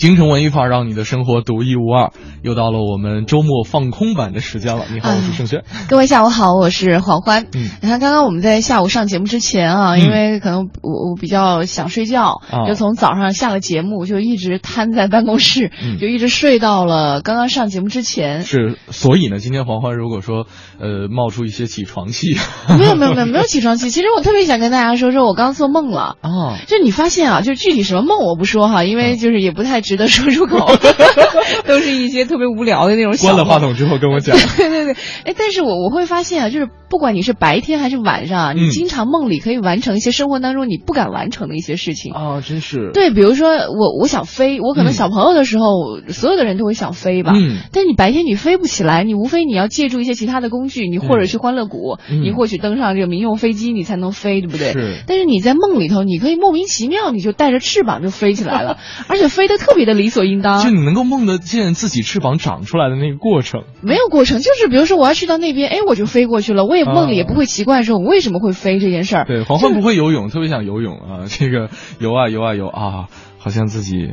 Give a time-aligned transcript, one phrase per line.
[0.00, 2.10] 京城文艺范儿，让你的生活独一无二。
[2.42, 4.86] 又到了我们周末放空版的时间了。
[4.90, 5.62] 你好，我是盛轩。
[5.90, 7.48] 各位下午好，我是黄欢。
[7.54, 18.40] 嗯，你看，刚刚我们在下午上节目之前啊，因为可能我我比较想睡觉，就从早上下了节目就一直瘫在办公室，就一直睡到了刚刚上节目之前。
[18.40, 20.46] 是，所以呢，今天黄欢如果说
[20.78, 22.38] 呃冒出一些起床气，
[22.78, 23.90] 没有没有没有没有起床气。
[23.92, 26.56] 其实我特别想跟大家说说，我刚做梦了哦。
[26.66, 30.70] 就你发现啊，就是具体什么梦我不说哈，因为就是也不太值得说出口，
[31.66, 32.20] 都是一些。
[32.30, 33.12] 特别无聊的那种。
[33.16, 34.36] 关了话筒之后跟我讲。
[34.56, 34.92] 对对对，
[35.24, 42.12] 哎，但是我我会发现啊，就是不管你是白天还是晚上啊，你经常梦里可以完成一些生活当中你不敢完成的一些事情。
[42.14, 42.92] 哦，真是。
[42.94, 47.32] 对，比如说我我想飞，我可能小朋友的时候，所有的人都会想飞吧。
[47.34, 47.58] 嗯。
[47.72, 54.72] 但你白天你飞不起来，你无非你要借助一些其他的工具，你或者去欢乐谷，你或许登上这个民用飞机，你才能飞，对不对？
[54.72, 54.98] 是。
[55.08, 60.62] 但是你在梦里头，你可以莫名其妙，你就带着翅膀就飞起来了， 而且飞得特别的理所应当。
[60.62, 62.96] 就你能够梦得见自己翅膀长出来的。
[62.96, 69.24] 那个过程没有过程，就是比如说我要去到那边，哎，我就飞过去了，我也梦里也不会奇怪说我为什么会飞这件事儿。
[69.24, 73.08] 对，黄昏不会游泳，特别想游泳啊，这个游啊游啊游啊，
[73.38, 74.10] 好像自己。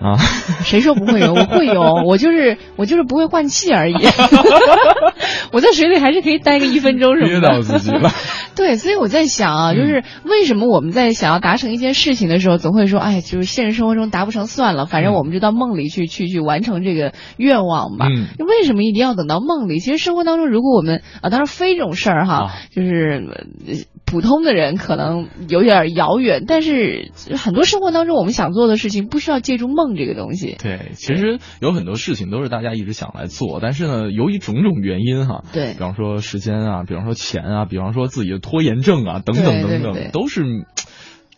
[0.00, 0.16] 啊，
[0.64, 1.32] 谁说不会游？
[1.34, 3.94] 我会游， 我就是我就是不会换气而已。
[5.52, 7.40] 我在水里还是可以待个一分钟什么的。
[7.40, 8.10] 憋到自己了。
[8.54, 18.06] 对，所以我在想啊，就是为什么我们在想要达成一件事情的时候，总会说，哎，就是现实生活中达不成算了，反正我们就到梦里去去去完成这个愿望吧。
[18.06, 18.26] 嗯。
[18.46, 19.78] 为什么一定要等到梦里？
[19.78, 29.85] 其实生活当中，如果我们啊，当然飞这种事儿哈，就是普通的人可能有点遥远，但是很多生活当中我们想做的事情，不需要借助梦。
[29.94, 40.42] 这个东西，对，其实有很多事情都是大家一直想来做，但是呢，由于种种原因哈，对，比方说时间啊，比方说钱啊，比方说自己的拖延症啊，等等等等，都是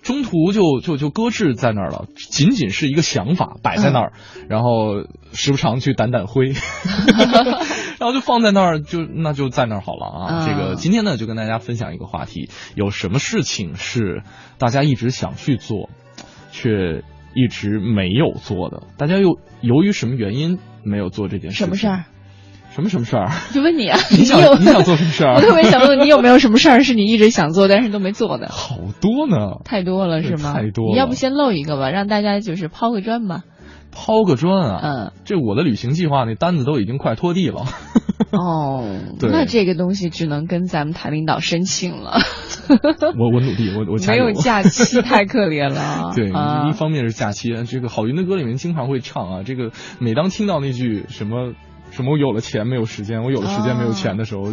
[0.00, 4.12] 中途就就就搁置在那儿了，仅仅是一个想法摆在那儿，
[4.48, 6.52] 然后时不常去掸掸灰，
[7.98, 10.46] 然后就放在那儿，就那就在那儿好了啊。
[10.46, 14.22] 这个今天呢，就跟大家分享一个话题，有什么事情是
[14.56, 15.90] 大家一直想去做，
[16.52, 17.02] 却。
[17.38, 21.56] 一直没有做的，大家又由于什么原因没有做这件事？
[21.58, 22.04] 什么事儿？
[22.74, 23.30] 什么什么事儿？
[23.52, 25.34] 就问你啊， 你想你想做什么事儿？
[25.36, 28.48] 我特别想问你有没有什么事儿是你一直想做但是都没做的？
[28.48, 30.52] 好多呢，太多了是吗？
[30.54, 30.92] 太多。
[30.92, 33.42] 你要不先露一个吧，让大家就是抛个砖吧。
[33.90, 34.80] 抛个砖啊！
[34.82, 37.64] 嗯，这我的旅行计划那单子都已经快拖地了。
[38.30, 38.84] 哦，
[39.20, 42.18] 那这个东西只能跟咱们台领导申请了。
[42.68, 46.12] 我我努力，我我没有假期太可怜了。
[46.16, 51.54] 对，一方面是假期，这个郝云的歌里面经常会唱啊，这个每当听到那句什么
[51.90, 54.52] 什么我有了钱没有时间，我有了时间没有钱的时候，我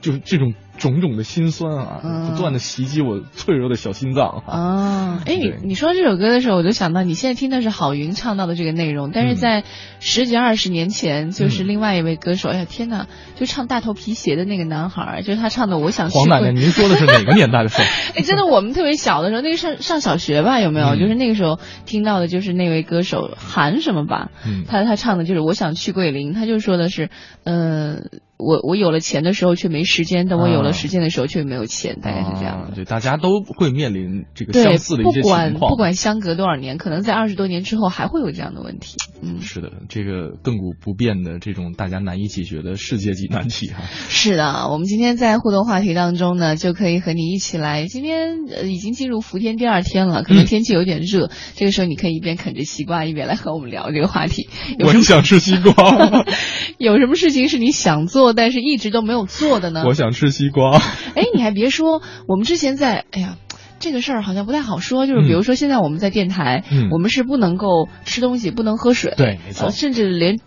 [0.00, 0.54] 就是这种。
[0.80, 5.22] 种种的心酸啊，不断的袭击我脆弱的小心脏啊！
[5.26, 9.62] 哎，你你说这首歌的时候，我就想到你现在听的是郝云唱到的这个内容，但是在
[9.98, 16.16] 十几二十年前，就是另外一位歌手，哎呀天哪，就唱大头皮鞋的那个男孩，就是他唱的《我想去》。
[16.18, 17.82] 黄奶奶，您说的是哪个年代的事？
[18.16, 20.96] 哎，真的，我们特别小的时候，那个上上小学吧，有没有？
[20.96, 24.30] 就是那个时候听到的，就是那位歌手韩什么吧？
[24.66, 27.10] 他他唱的就是《我想去桂林》，他就说的是，
[27.44, 28.08] 嗯。
[28.40, 32.74] 我我有了钱的时候却没时间，但我有了时间的时候却没有钱，大概是这样的。
[32.74, 35.52] 对，大家都会面临这个相似的一些情况。
[35.52, 38.96] 不管不管相隔多少年，可能在二十多年之后还会有这样的问题。
[39.22, 43.82] 嗯，是的，这个亘古不变的这种大家难以解决的世界级难题哈。
[44.08, 47.86] 是的，我们今天在互动话题当中呢，就可以和你一起来。
[47.86, 54.48] 今天呃已经进入伏天第二天了，可能天气有点热，这个时候你可以一边啃着西瓜，一边来和我们聊这个话题。
[54.78, 56.24] 我想吃西瓜。
[56.78, 58.29] 有什么事情是你想做？
[58.32, 59.84] 但是一直都没有做的呢。
[59.86, 60.78] 我想吃西瓜。
[61.14, 63.36] 哎，你还别说，我们之前在，哎呀，
[63.78, 65.06] 这个事儿好像不太好说。
[65.06, 70.38] 就是比如说，现在我们在电台，我们是不能够吃东西，不能喝水，对，没错，甚至连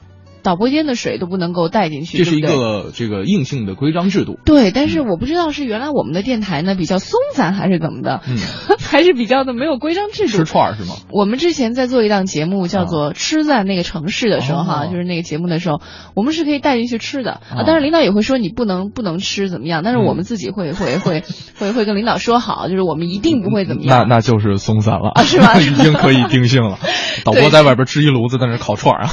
[0.43, 2.17] 导播间的水都不能够带进去。
[2.17, 4.37] 这是一个这个硬性的规章制度。
[4.45, 8.21] 对，但是我不知道是原来我们的电台呢比较松散还是怎么的，
[8.79, 10.29] 还是比较的没有规章制度。
[10.29, 10.95] 吃串是吗？
[11.11, 15.81] 我们之前在做一档节目叫做《吃在那个城市》的时候哈，就是那个节目的时候，
[16.15, 17.63] 我们是可以带进去吃的啊。
[17.65, 21.23] 当然领导也会说你不能不能吃怎么样，但是我们自己会会会
[21.57, 24.07] 会会跟领导说好，就是我们一定不会怎么样。
[24.07, 25.57] 那那就是松散了啊，是吧？
[25.61, 26.77] 已经可以定性了。
[27.23, 29.07] 导播在外边支一炉子，在那烤串啊。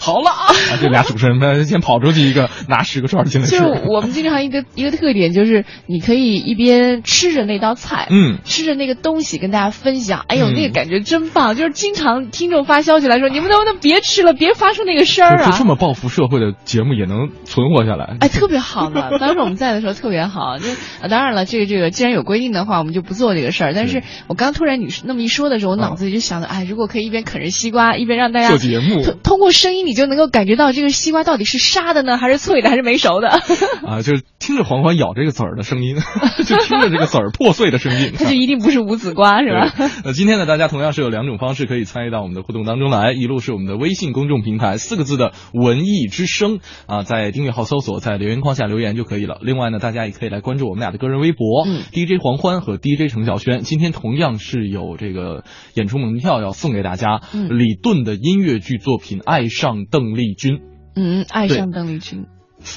[0.00, 3.58] 好了啊，这俩主持人们先跑出去一个，拿十个串进来吃。
[3.58, 10.24] 就我们经常一个一个特点就是，你可以一边吃着那道菜，嗯，吃着那个东西跟大家分享。
[10.28, 11.56] 哎呦，那个感觉真棒！
[11.56, 15.50] 就是经常听众发消息来说，你们能不能别吃了，别发出那个声儿啊？
[15.50, 18.16] 就这么报复社会的节目也能存活下来？
[18.20, 19.10] 哎，特别好呢。
[19.18, 20.58] 当时我们在的时候特别好。
[20.58, 20.66] 就
[21.08, 23.72] 当然了，这个这个既然有规定的话，我们就不做这个事儿。
[23.74, 33.28] 但是我刚突然你那么一说的时候，我脑子里就想着，哎，如果可以一边啃着西瓜，一边让大家做节目，通过声音你就能够感觉到这个西瓜到底是沙的呢，还是脆的，还是没熟的？
[33.82, 35.96] 啊，就是听着黄欢咬这个籽儿的声音，
[36.44, 39.72] 就听着这个籽儿破碎的声音， 它就一定不是无籽瓜，是吧？
[40.04, 49.38] 那今天呢，大家同样是有两种方式可以参与到我们的互动当中来，一路是我们的微信公众平台四个字的文艺之声啊，在订阅号搜索，在留言框下留言就可以了。
[49.40, 53.62] 另外呢，大家也可以来关注我们俩的个人微博，DJ 黄欢和 DJ 程晓轩。
[53.62, 60.49] 今天同样是有这个演出门票要送给大家，李顿的音乐剧作品《爱上邓丽君》。
[60.94, 62.26] 嗯，爱上邓丽君。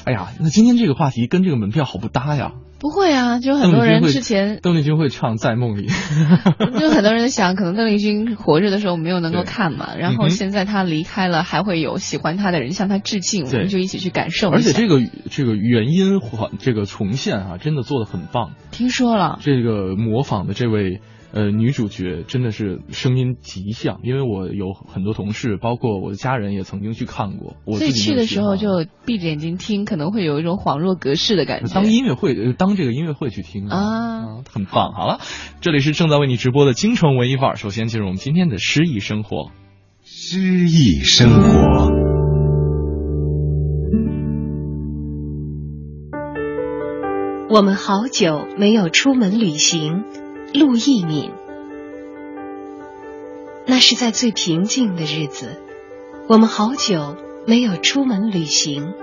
[0.04, 2.52] 哎呀，那今天这个话题跟这个门票好不搭呀。
[2.80, 5.88] 不会啊，就很多人之前邓丽君会唱《在梦里》，
[6.78, 14.50] 就很多人想，可能邓丽君活着的时候没有能够看嘛，然后现在她离开了，还会有喜欢她的人向她致敬，我们就一起去感受。
[14.50, 15.00] 而且这个
[15.30, 16.20] 这个原音
[16.58, 18.52] 这个重现啊，真的做的很棒。
[18.70, 21.00] 听说了，这个模仿的这位。
[21.36, 27.56] 呃，女主角真的是声音极像，因为我有很多同事，包括我的家人也曾经去看过。
[27.64, 31.74] 我所以去的时候就闭着眼睛听，可能会有一种恍若隔世的感觉。
[31.74, 34.92] 当音乐会，当这个音乐会去听啊，很棒。
[34.92, 35.18] 好了，
[35.60, 37.56] 这里是正在为你直播的京城文艺范儿。
[37.56, 39.50] 首先进入我们今天的诗意生活。
[40.04, 41.90] 诗意生活。
[47.50, 50.04] 我们好久没有出门旅行。
[50.54, 51.32] 陆一敏，
[53.66, 55.60] 那是在最平静的日子，
[56.28, 58.94] 我们好久没有出门旅行，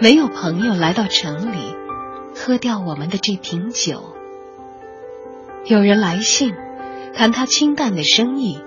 [0.00, 1.58] 没有朋友来到城里
[2.34, 4.14] 喝掉我们的这瓶酒。
[5.66, 6.54] 有人来信
[7.12, 8.58] 谈他清淡的生意，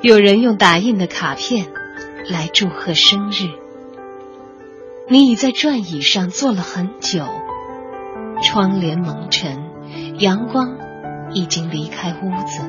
[0.00, 1.66] 有人用打印的卡片
[2.30, 3.50] 来祝贺生日。
[5.10, 7.26] 你已在转椅上坐了很久，
[8.42, 9.62] 窗帘蒙尘，
[10.18, 10.85] 阳光。
[11.36, 12.62] 已经离开屋子，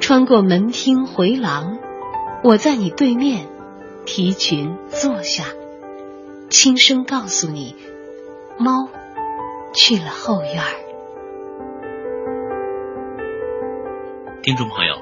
[0.00, 1.78] 穿过门厅回廊，
[2.42, 3.46] 我在你对面
[4.04, 5.44] 提裙坐下，
[6.48, 7.76] 轻声告诉你，
[8.58, 8.88] 猫
[9.72, 10.56] 去了后院。
[14.42, 14.96] 听众朋友，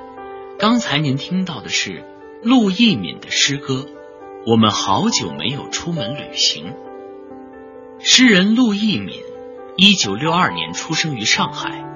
[0.58, 2.04] 刚才您听到的是
[2.42, 3.74] 陆一敏的诗歌
[4.44, 6.66] 《我们好久没有出门旅行》。
[8.00, 9.18] 诗人陆一敏，
[9.78, 11.87] 一九六二年出生于上海。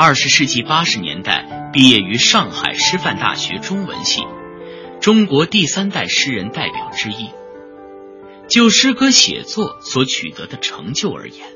[0.00, 4.22] 二十世纪八十年代毕业于上海师范大学中文系，
[5.00, 7.30] 中国第三代诗人代表之一。
[8.46, 11.48] 就诗歌写作所取得的成就而言，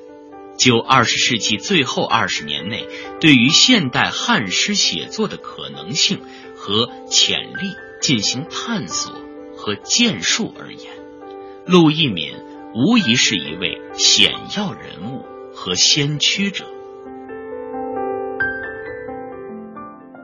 [0.59, 2.89] 就二十世纪最后二十年内
[3.21, 6.21] 对于现代汉诗写作的可能性
[6.57, 9.15] 和潜力进行探索
[9.57, 10.93] 和建树而言，
[11.65, 12.33] 陆一敏
[12.75, 15.25] 无疑是一位显要人物
[15.55, 16.67] 和先驱者。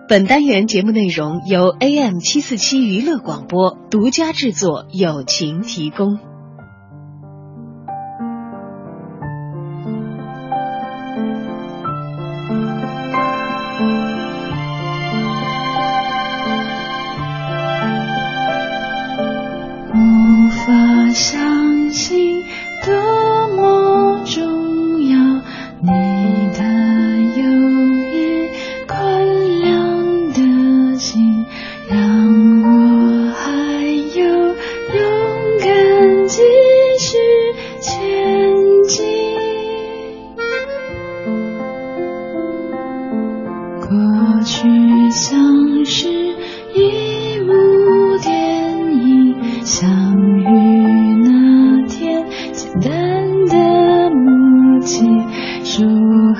[0.08, 6.18] 本单元节目内容由 am 七四七娱乐广播独家制作友情提供。
[19.92, 22.44] 无法相信
[22.86, 23.27] 的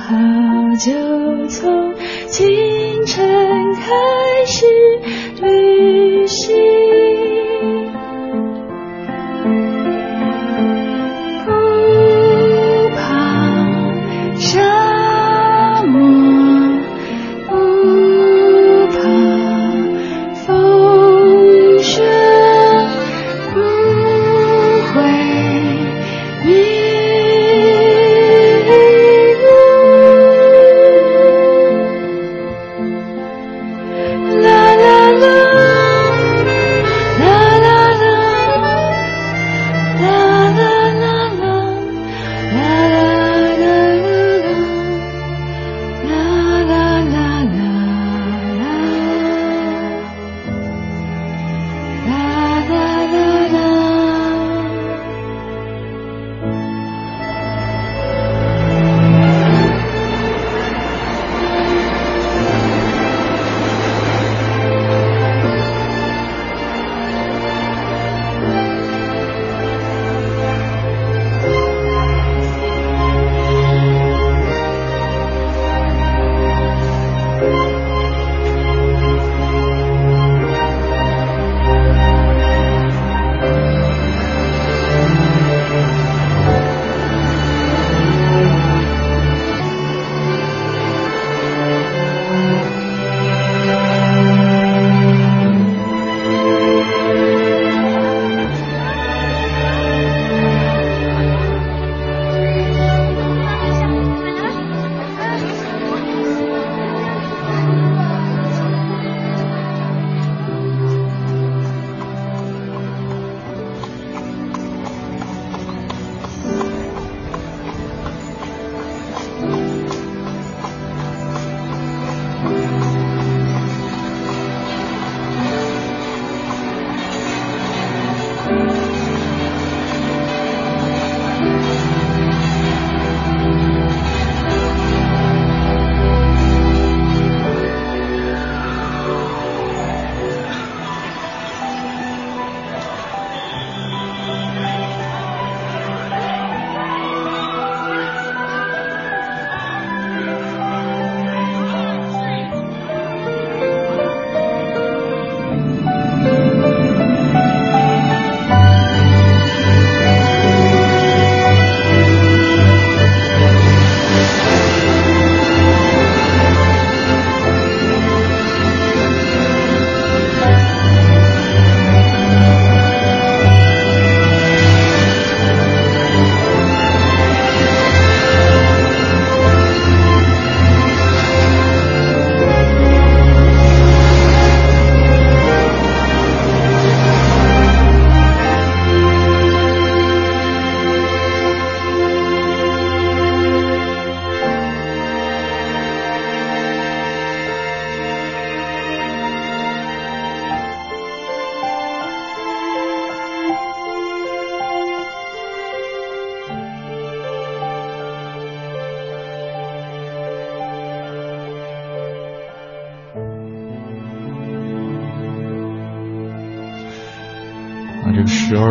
[0.09, 0.15] 好
[0.83, 1.93] 就从
[2.29, 4.65] 清晨开始
[5.39, 6.78] 旅行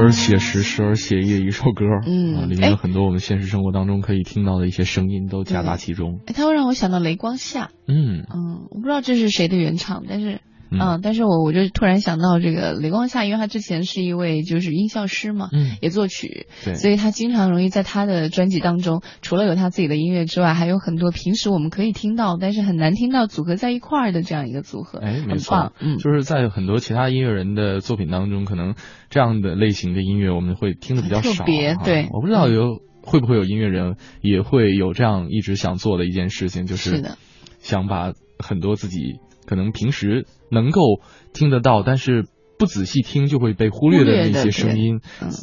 [0.09, 6.21] 而写实，时而写意的一首歌，嗯，里面有很多我们现实生活当中可以听到的一些声音都夹杂其中。
[6.25, 10.38] 哎，它会让我想到雷光下，嗯嗯，我不知道这是谁的原唱，但是。
[10.71, 28.75] 嗯，但是我我就突然想到这个雷光夏，因为他之前是一位就是音效师嘛，嗯，也作曲，对，所以他经常容易在他的专辑当中，除了有他自己的音乐之外，还有很多平时我们可以听到，但是很难听到组合在一块儿的这样一个组合，哎，没错，嗯，就是在很多其他音乐人的作品当中，可能
[29.11, 37.17] 这样的类型的音乐我们会听的比较少，特别对，我不知道有会不会有音乐人也会有这样一直想做的一件事情，就是
[37.61, 41.01] 想把很多自己可能平时能够。
[41.35, 42.27] 听得到，但是
[42.59, 45.01] 不仔细听就会被忽略的那些声音，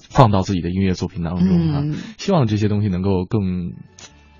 [0.09, 1.83] 放到自己的音乐作品当中啊。
[2.17, 3.71] 希望这些东西能够更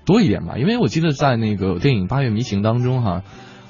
[0.04, 3.22] 多一点吧，因为我记得在那个电影《八月迷情》当中哈，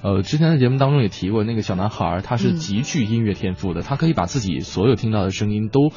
[0.02, 5.92] 呃，之前的节目当中也提过，那个小男孩他是极具音乐天赋的，他可以把自己所有听到的声音都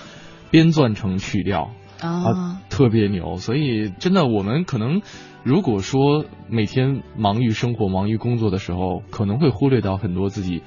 [0.51, 3.37] 编撰成曲调啊，特别牛。
[3.37, 5.01] 所以真的，我们可能
[5.43, 10.61] 如果说每天忙于生活、忙于工作的时候，可能会忽略到很多自己。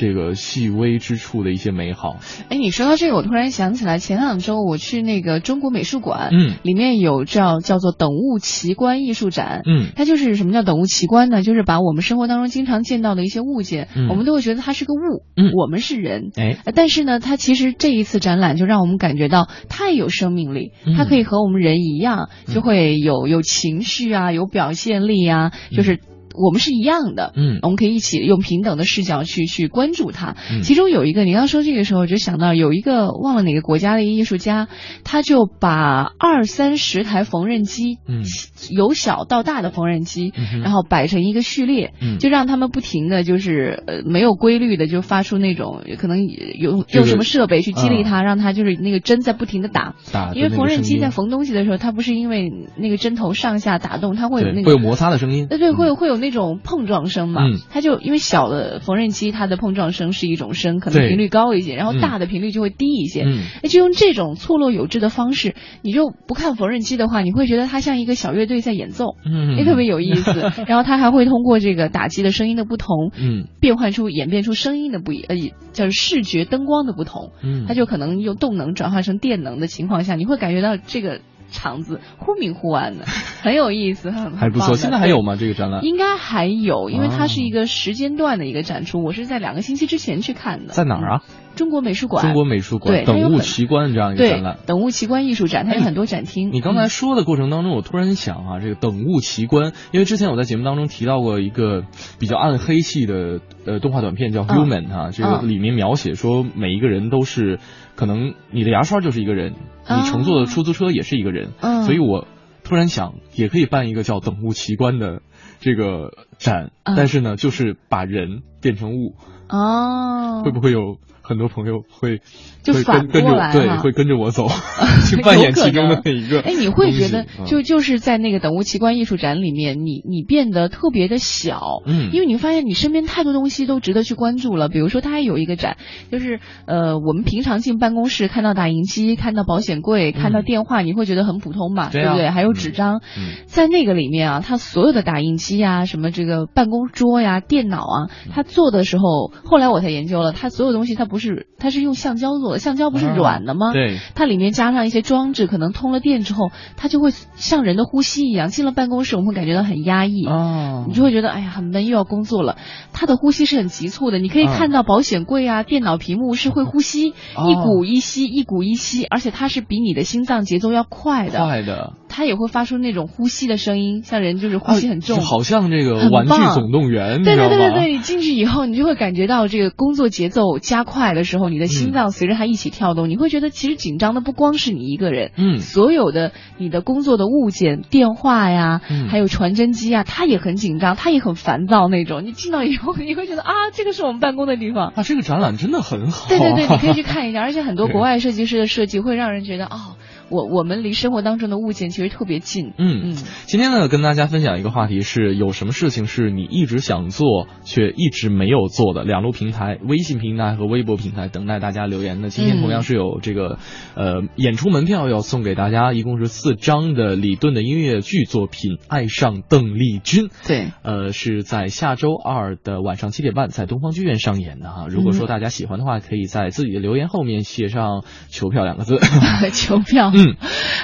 [0.00, 2.16] 这个细微之处的一些美好。
[2.48, 11.42] 哎，你说到这个，我突然想起来，前两周我去那个中国美术馆，嗯，里面有叫叫做“等物奇观”艺术展，嗯，它就是什么叫“等物奇观”呢？
[11.42, 14.08] 就是把我们生活当中经常见到的一些物件，嗯。
[14.08, 26.00] 我们都会觉得它是个物，嗯，我们是人，哎，但是呢，它其实这一次展览就让我们感觉到太有生命力，它可以和我们人一样，就会有有情绪啊，有表现力啊，就是。
[26.34, 30.36] 我们是一样的，嗯，我们可以一起用平等的视角去去关注它。
[30.50, 34.68] 嗯，其中有一个，你刚说这个时候，我就想到有一个忘了哪个国家的一个艺术家，
[35.04, 38.22] 他就把二三十台缝纫机，嗯，
[38.70, 40.32] 由小到大的缝纫机，
[40.62, 63.22] 然后摆成一个序列，嗯，就让他们不停的就是呃没有规律的就发出那种可能有用什么设备去激励它，让它就是那个针在不停的打，打，因为缝纫机在缝东西的时候，它不是因为那个针头上下打动，它会有那个会有摩擦的声音，对对，会有会有那种碰撞声嘛，它就因为小的缝纫机，它的碰撞声是一种声，可能频率高一些，然后大的频率就会低一些，
[63.62, 70.30] 哎，就用这种错落有致的方式，你就不看缝纫机的话，你会觉得它像一个小乐队在演奏，嗯，也特别有意思。
[70.68, 75.36] 然后它还会通过这个打击的声音的不同，嗯，变换出演变出声音的不一，呃，
[75.72, 81.20] 叫视觉灯光的不同，嗯，它就可能用动能转化成电能的情况下，你会感觉到这个。
[81.50, 83.04] 场子忽明忽暗的，
[83.42, 84.76] 很有意思，很还不错。
[84.76, 85.36] 现在还有吗？
[85.36, 89.02] 这个展览应该还有，因为它是一个时间段的一个展出。
[89.02, 90.72] 我是在两个星期之前去看的。
[90.72, 91.22] 在哪儿啊？
[91.56, 92.24] 中国美术馆。
[92.24, 92.94] 中国美术馆。
[92.94, 94.58] 对，等物奇观这样一个展览。
[94.66, 96.52] 等物奇观艺术展，它有很多展厅。
[96.52, 101.84] 你刚才说的过程当中，我突然想啊，这个等物奇观，因为之前我在节目当中提到过一个
[102.18, 107.58] 比较暗黑系的呃动画短片，叫《Human》哈，这个里面描写说每一个人都是。
[108.00, 109.52] 可能你的牙刷就是一个人，
[109.86, 111.50] 你乘坐的出租车也是一个人，
[111.84, 112.26] 所以我
[112.64, 115.20] 突然想，也可以办一个叫“等物奇观”的
[115.60, 119.16] 这个展，但是呢，就是把人变成物，
[119.50, 120.96] 哦，会不会有？
[121.30, 122.20] 很多朋友会
[122.64, 124.48] 就反过来对，会跟着我走，
[125.08, 126.40] 去扮演其中的那一个。
[126.40, 134.68] 哎，你会觉得就就是在那个等物奇观艺术展里面，你你变得特别的小，嗯，因为你发现你身边太多东西都值得去关注了。
[134.68, 135.76] 比如说，它还有一个展，
[136.10, 141.90] 就是呃，我们平常进办公室看到打印机、看到保险柜、看到电话，你会觉得很普通嘛？
[141.92, 142.30] 对不对？
[142.30, 143.00] 还有纸张，
[143.46, 151.19] 在那个里面啊，它所有的打印机呀、什么这个办公桌呀、电脑啊，它做的时候，后来我才研究了，它所有东西它不是。
[151.58, 153.72] 它是用橡胶做的，橡胶不是软的吗？
[153.72, 158.48] 对，它里面加上一些装置，可能通了电之后，它就会像人的呼吸一样。
[158.48, 162.56] 进了办公室，我们会感觉到很压抑，哦，你就会觉得哎呀很闷，又要工作了。
[162.92, 171.94] 它的呼吸是很急促的，你可以看到保险柜啊、电脑屏幕是会呼吸，一鼓一吸，一鼓一吸，而且它是比你的心脏节奏要快的，快的。
[172.08, 192.24] 它也会发出那种呼吸的声音，像人就是呼吸很重，好像这个玩具总动员，对对对对对，你进去以后，你就会感觉到这个工作节奏加快的时候，你的心脏随着它一起跳动，你会觉得其实紧张的不光是你一个人，嗯，所有的你的工作的物件、电话呀，还有传真机啊，它也很紧张，它也很烦躁那种。
[192.24, 194.92] 你进到以后，你会觉得啊，这个是我们办公的地方。
[194.94, 196.28] 啊，这个展览真的很好。
[196.28, 199.96] 对对对，你可以 去看一下，而且很多国外设计师的设计会让人觉得哦。
[200.30, 202.72] 我我们离生活当中的物件其实特别近。
[202.78, 203.16] 嗯嗯，
[203.46, 209.04] 今天呢，跟大家分享一个话题是，有什么事情是你一直想做却一直没有做的？
[209.04, 212.30] 两路平台，微信平台和微博平台等待大家留言的。
[212.30, 213.58] 今天同样是有这个
[213.94, 220.26] 呃演出门票要送给大家，一共是四张的李顿的音乐剧作品《爱上邓丽君》。
[220.46, 224.86] 对，呃，是在下周二的晚上七点半在东方剧院上演的哈。
[224.88, 228.98] 如果说大家喜欢的话，可以在自己的留言后面写上“求票”两个字。
[229.52, 230.12] 求票。
[230.20, 230.36] 嗯，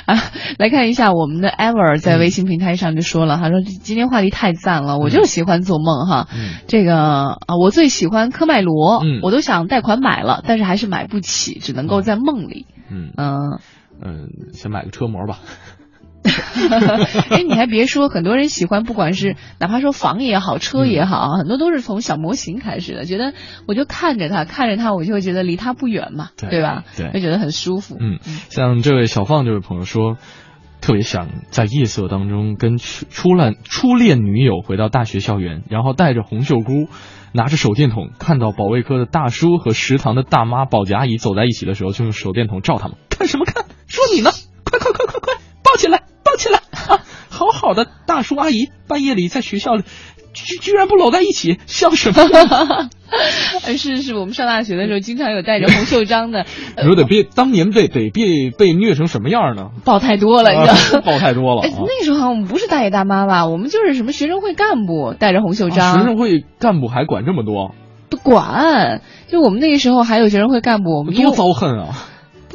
[0.07, 0.23] 啊，
[0.59, 6.29] 来看一下我们的 Ever 在微信平台上就说了，他说今天话题太赞了，我就喜欢做梦哈。
[6.35, 9.21] 嗯，这个啊，我最喜欢科迈罗，嗯。
[9.23, 12.67] 我都想贷款买了，但是还是买不起，只能够在梦里。
[12.91, 13.13] 嗯。
[13.17, 13.59] 嗯，
[14.03, 15.39] 嗯，先买个车模吧。
[17.31, 23.05] 哎，你还别说，很多人喜欢，不管是哪怕说房也好，车也好，很多都是从小模型开始的。
[23.05, 23.33] 觉得
[23.67, 26.85] 我就看着它，看着它，我就会觉得离它不远嘛，对吧？
[26.97, 27.97] 对就觉得很舒服。
[28.01, 28.19] 嗯，
[28.51, 30.17] 像这位小放这位朋友说，
[30.81, 36.89] 特别想在夜色当中跟初初恋初恋女友回到大学校园，然后带着红袖箍，
[37.33, 42.97] 拿着手电筒，看到保卫科的大叔和食堂的大妈保洁阿姨走在一起的时候，就用手电筒照他们。
[43.11, 43.65] 看什么看？
[43.87, 44.31] 说你呢！
[44.65, 46.59] 快快快快快，抱起来，抱起来！
[46.59, 49.85] 啊， 好好的大叔阿姨，半夜里在学校里。
[50.35, 52.91] 居居然不搂在一起，笑什么？
[53.79, 56.45] 是是，我们上大学的时候，经常有带着红袖章的。
[56.77, 59.71] 你说得被当年被得被被虐成什么样呢？
[59.83, 61.01] 抱太多了，你知道？
[61.01, 61.63] 抱太多了。
[61.63, 63.47] 哎，那时候好像我们不是大爷大妈吧？
[63.47, 65.99] 我们就是什么学生会干部带着红袖章。
[66.01, 67.75] 学生会干部还管这么多？
[68.11, 71.89] 不管，就我们那个时候还有学生会干部，我们多遭恨啊！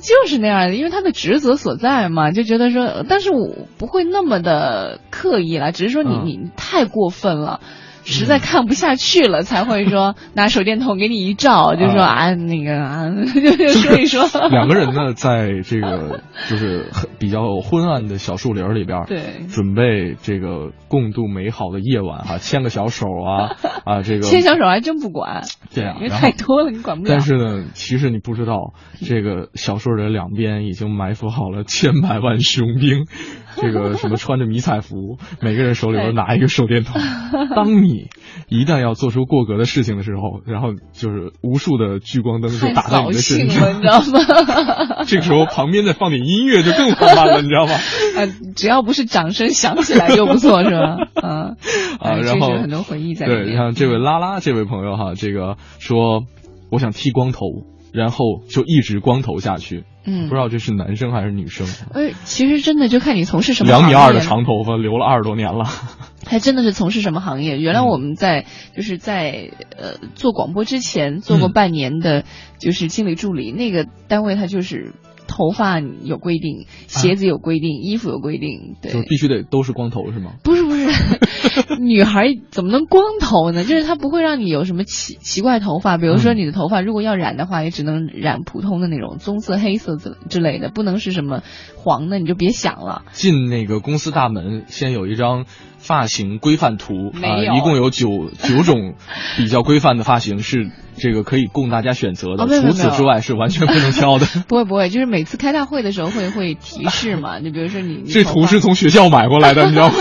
[0.01, 7.61] 就是那样的，因为他的职责所在嘛，就觉得说，但是我不会那么的刻意了，只是说你、嗯、你太过分了。
[8.03, 14.27] 实在看不下去了，才会说 拿手电筒给你一照，就说啊那个啊， 就说一说。
[14.49, 27.09] 两个人呢，在这个就是比较昏暗的小树林里边，对，准备这个共度美好的夜晚哈，牵个小手啊 啊，这个牵小手还真不管，对啊，因为太多了，你管不了。
[27.09, 28.73] 但是呢，其实你不知道，
[29.05, 33.05] 这个小树林两边已经埋伏好了千百万雄兵，
[33.57, 37.01] 这个什么穿着迷彩服， 每个人手里边拿一个手电筒，
[37.55, 38.07] 当你。
[38.47, 45.03] 一旦要做出过格的事情的时候，然后就是无数的聚光灯就打在你的身上，你知道吗？
[45.05, 47.73] 这个时候旁边再放点音乐就更浪漫了，你知道吗？
[47.73, 50.97] 啊，只要不是掌声响起来就不错，是吧？
[51.21, 51.55] 啊
[51.99, 53.45] 啊，然后很多回忆在里面。
[53.45, 56.23] 对，像这位拉拉这位朋友哈，这个说
[56.69, 57.45] 我想剃光头，
[57.93, 59.83] 然后就一直光头下去。
[60.03, 61.67] 嗯，不知道这是男生还是女生。
[61.93, 65.65] 呃，其实真的就看你从事什么两米二的长头发留了二十多年了，
[66.25, 67.59] 还真的是从事什么行业。
[67.59, 72.23] 原来我们在就是在呃做广播之前做过半年的，
[72.59, 74.93] 就是经理助理，那个单位他就是。
[75.31, 80.33] 头发有规定，鞋子有规定，啊、衣服有规定，对，就必须得都是光头是吗？
[80.43, 80.89] 不是不是，
[81.81, 83.63] 女孩怎么能光头呢？
[83.63, 91.41] 就是她不会让你有什么奇奇怪头发，比如说你的头发如果要染的话，也只能染普通的那种棕色、黑色之之类的，不能是什么
[91.77, 93.03] 黄的，你就别想了。
[93.13, 95.45] 进那个公司大门，先有一张
[95.91, 98.07] 发型规范图啊、呃，一共有九
[98.41, 98.93] 九种
[99.35, 104.25] 比较规范的发型是这个可以供大家选择的，哦、除此之外是完全不能挑的。
[104.47, 109.95] 不会不会，就是每次开大会的时候会会提示嘛， 就比如说你这图是从学校买过来的，你知道吗？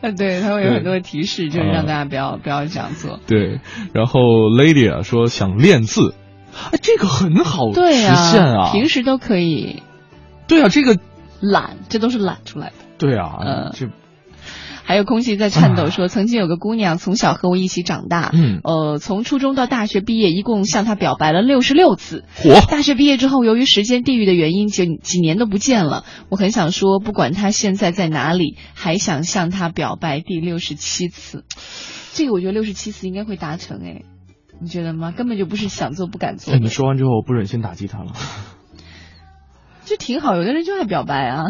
[0.00, 3.20] 啊， 对，它会有很多提示，就是让大家不要、嗯、不要这样做。
[3.26, 3.60] 对，
[3.92, 6.14] 然后 Lady 啊说想练字，
[6.72, 9.82] 哎，这个很好实现啊，平时都可以。
[10.48, 10.96] 对啊，这个
[11.42, 12.83] 懒，这都是懒出来的。
[12.98, 13.88] 对啊，嗯，这。
[14.86, 22.24] 还有空气在颤抖说， 曾经有个姑娘从小和我一起长大，嗯，呃，从初中到大学毕业，一共向她表白了六十六次。
[22.36, 22.70] 嚯！
[22.70, 26.04] 大学毕业之后，由于时间、地域的原因，几几年都不见了。
[26.28, 31.44] 我很想说，不管她现在在哪里，还想向她表白第六十七次。
[32.12, 34.02] 这个我觉得六十七次应该会达成，哎，
[34.60, 35.12] 你觉得吗？
[35.12, 36.52] 根本就不是想做不敢做。
[36.52, 38.12] 哎，你说完之后，我不忍心打击他了。
[39.86, 41.46] 就挺好，有的人就爱表白啊。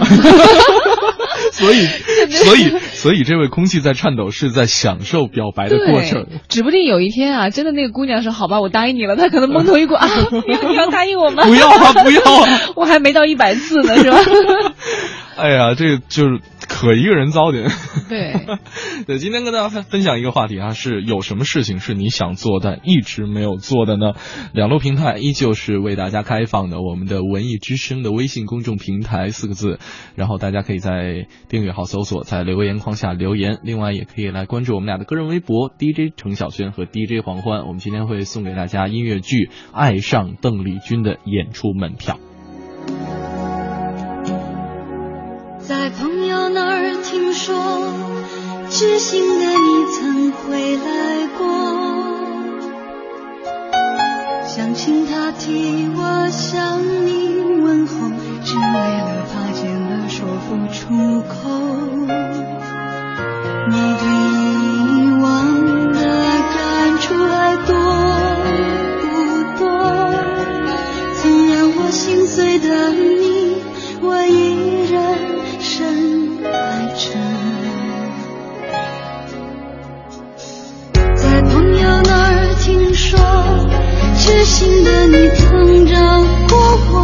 [1.53, 1.87] 所以，
[2.29, 6.27] 所以，所以，这位空气在颤抖，是在享受表白的过程。
[6.49, 10.09] 指不定有一天啊，真的那个姑娘说：“好吧，我答应你了。”她可能蒙头一过啊，
[10.69, 11.45] 你要答应我吗？
[11.47, 12.61] 不要啊，不要啊！
[12.77, 14.19] 我还没到一百次呢，是吧？
[15.37, 17.69] 哎呀，这就是可一个人糟践。
[18.09, 18.35] 对，
[19.07, 24.13] 对，今天跟大家分分享一个话题啊，是有什么事情是你想做但一直没有做的呢？
[24.53, 29.79] 两路平台依旧是为大家开放的，我们的文艺之声的微信公众平台四个字，
[30.15, 33.59] 然后大家可以在订阅号搜索，在留言框下留言。
[33.65, 37.67] 另外，也可以来关注我们俩的个人微博 DJ 程小轩和 DJ 黄欢。
[37.67, 39.37] 我们今天会送给大家音乐剧
[39.73, 42.19] 《爱上邓丽君》的演出门票。
[45.67, 47.55] 在朋友那儿听说，
[48.69, 51.47] 知心的你曾回来过，
[54.47, 58.11] 想请他替我向你问候，
[58.45, 61.33] 只为了怕见了说不出口。
[63.67, 64.05] 你对
[64.85, 65.25] 以往
[65.95, 65.99] 的
[66.53, 67.73] 感触还多
[69.01, 69.05] 不
[69.59, 69.65] 多？
[71.23, 73.24] 曾让我心碎的你
[84.25, 85.95] 痴心的你曾找
[86.49, 86.57] 过
[86.91, 86.95] 我，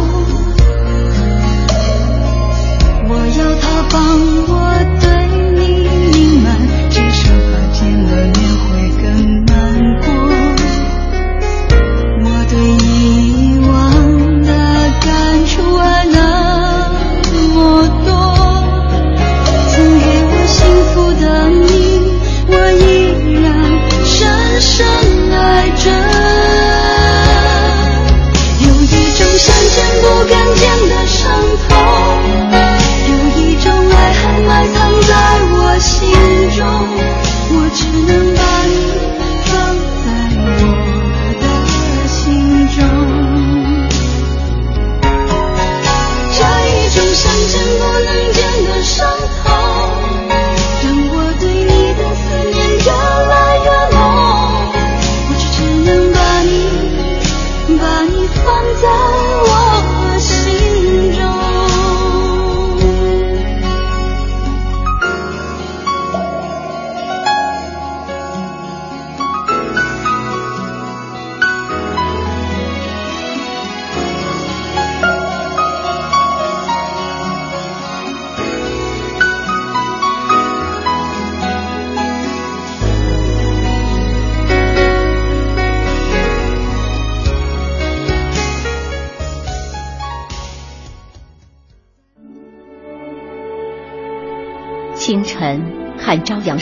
[3.09, 4.01] 我要他帮
[4.47, 4.51] 我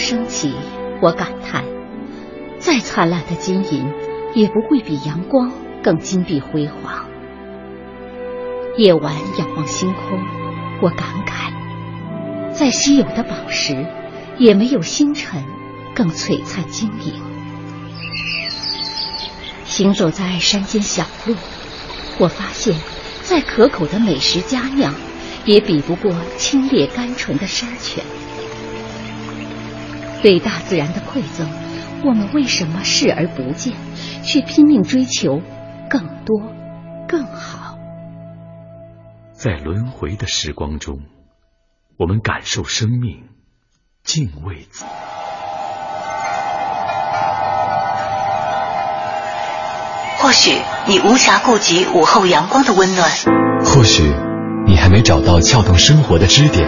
[0.10, 0.52] 升起，
[1.04, 1.64] 我感叹：
[2.58, 3.86] 再灿烂的金银，
[4.34, 5.52] 也不会比阳光
[5.84, 7.06] 更金碧辉煌。
[8.76, 10.20] 夜晚仰望星空，
[10.82, 13.86] 我感慨：再稀有的宝石，
[14.40, 15.46] 也没有星辰
[15.94, 17.14] 更璀璨晶莹。
[19.64, 21.36] 行走在山间小路，
[22.18, 22.76] 我发现，
[23.22, 24.92] 再可口的美食佳酿，
[25.46, 28.04] 也比不过清冽甘醇的山泉。
[30.22, 31.50] 对大自然的馈赠，
[32.04, 33.74] 我们为什么视而不见，
[34.22, 35.42] 却拼命追求
[35.90, 36.42] 更多、
[37.08, 37.78] 更好？
[39.32, 41.00] 在轮回的时光中，
[41.98, 43.30] 我们感受生命，
[44.04, 44.68] 敬畏。
[50.18, 50.52] 或许
[50.86, 53.10] 你无暇顾及午后阳光的温暖，
[53.64, 54.04] 或许
[54.68, 56.68] 你还没找到撬动生活的支点。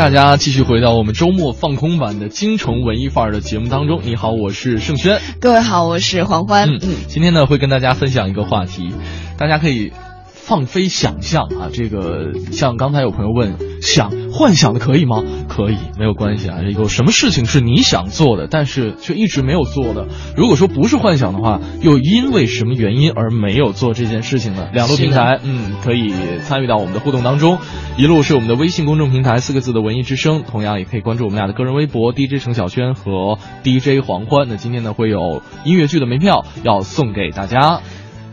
[0.00, 4.00] 大家继续回到我们周末放空版的京城文艺范儿的节目当中。
[4.02, 5.20] 你好，我是盛轩。
[5.40, 6.70] 各位好，我是黄欢。
[6.70, 8.94] 嗯，今天呢会跟大家分享一个话题，
[9.36, 9.92] 大家可以。
[10.40, 15.22] 放飞想象啊，这个像刚才有朋友问，想幻想的可以吗？
[15.48, 16.58] 可以，没有关系啊。
[16.62, 20.08] 有什么事情是你想做的，但是却一直没有做的？
[20.36, 24.68] 如果说不是幻想的话，又因为什么原因而没有做这件事情呢？
[24.72, 27.58] 两路平台，嗯，可以参与到我们的互动当中。
[27.96, 34.46] 一路是我们的微信公众平台四个字的文艺之声，同样也可以关注我们俩的个人微博 DJ 程小轩和 DJ 黄欢。
[34.48, 37.80] 那今天呢，会有音乐剧的门票要送给大家。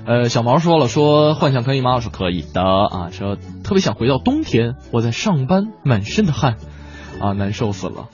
[0.08, 1.96] 呃，小毛说了，说幻想可以吗？
[1.96, 6.56] 我说可以的啊，说特别想回到冬天，我在上班，满身的汗，
[7.20, 8.08] 啊，难受死了。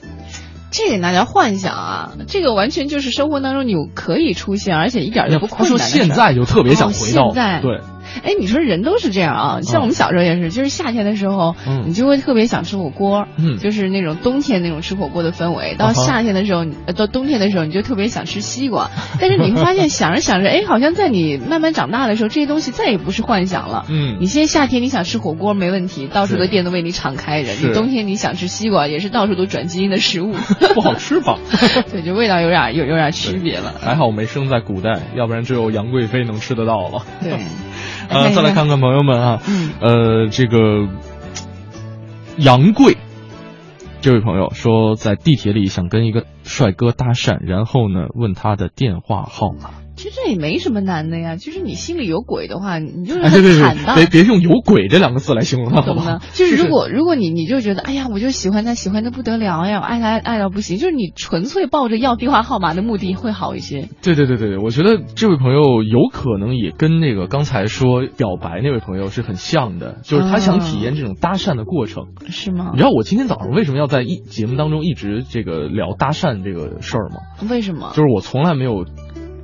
[0.72, 2.12] 这个哪叫幻想啊？
[2.26, 5.78] 这个完全就是生活当中你可以出现，而且一点都不困难。
[5.78, 7.80] 他说现在就特别想回到，现在对。
[8.22, 11.54] 哎，你说人都是这样啊，像我们小时候也是，就是夏天的时候，
[11.86, 15.74] 你就会特别想吃火锅，嗯，就是那种冬天那种吃火锅的氛围。
[15.76, 16.64] 到夏天的时候，
[16.96, 18.90] 到冬天的时候，你就特别想吃西瓜。
[19.20, 23.84] 但是你会发现，想着想着，哎，好像在你慢慢长大的时候，这些东西再也不是幻想了。
[23.88, 27.52] 嗯，你现在夏天你想吃火锅没问题，到处的店都为你敞开着。
[27.52, 30.34] 你冬天你想吃西瓜，也是到处都转基因的食物，
[30.74, 31.38] 不好吃吧？
[31.90, 33.74] 对，就味道有点有有点区别了。
[33.80, 37.02] 还好我没生在古代，要不然只有杨贵妃能吃得到了。
[37.22, 37.32] 对，
[38.08, 39.40] 呃， 再来看看朋友们啊，
[39.80, 40.88] 呃，这个
[42.36, 42.96] 杨贵
[44.00, 49.83] 这位朋友说，在地铁里想跟一个帅哥搭讪，然后呢问他的电话号码。
[49.96, 53.96] 其实这也没什么难的呀，就是你心里有鬼的话，你就是很坦荡。
[53.96, 56.20] 别别用“有鬼”这两个字来形容他，怎么呢？
[56.32, 63.88] 就是如果如果你你就觉得，哎呀，我就喜欢他，喜欢的不得了呀，我爱他爱到不行，就是你纯粹抱着要电话号码的目的会好一些。
[64.02, 72.70] 对对对对对，我觉得这位朋友有可能也跟那个刚才说表白那位朋友是很像的，就是他想体验这种搭讪的过程，是吗？
[72.72, 77.48] 你知道我今天早上为什么要在一节目当中一直这个聊搭讪这个事儿吗？
[77.48, 77.90] 为什么？
[77.94, 78.84] 就是我从来没有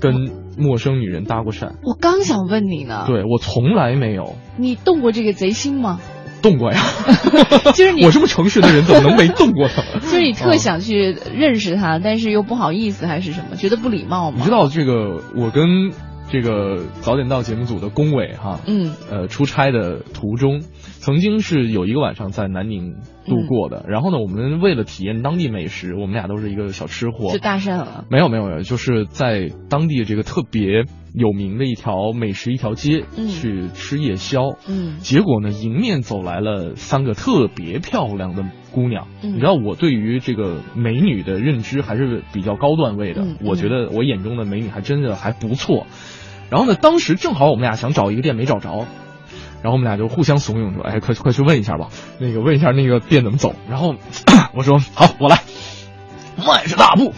[0.00, 0.39] 跟。
[0.60, 3.04] 陌生女人搭过讪，我刚想问你呢。
[3.06, 4.36] 对我从来没有。
[4.56, 6.00] 你动过这个贼心吗？
[6.42, 6.80] 动过呀。
[7.74, 9.74] 就是你， 我这么诚实的人，怎么能没动过呢？
[10.00, 13.56] 就是你特想去认识他，但是又不好意思，还是什么？
[13.56, 14.36] 觉得不礼貌吗？
[14.38, 15.92] 你知道这个，我跟。
[16.32, 20.62] 这个早点到节目组的龚伟哈，嗯，呃，出差的途中，
[21.00, 23.86] 曾经是有一个晚上在南宁度过的。
[23.88, 28.04] 然后呢，我们为了体验当地美食，我们俩都是一个小吃货，就搭讪了。
[28.10, 30.84] 没有没有没有，就是在当地这个特别
[31.14, 34.56] 有名的一条美食一条街去吃夜宵。
[34.68, 38.44] 嗯，结果呢，迎面走来了三个特别漂亮的。
[38.72, 43.26] 姑娘，嗯你知道我对于这个美女的认知还是比较高段位的。
[43.42, 45.88] 我觉得我眼中的美女还真的还不错。
[46.50, 48.86] 然后呢，当时正好我们俩想找一个店没找着，
[49.62, 53.94] 然后我们俩就互相怂恿说：“哎，快快去问一下吧，那个问一下那个店怎么走。”然后
[54.54, 55.42] 我说：“好，我来。”
[56.46, 57.12] 迈着大步，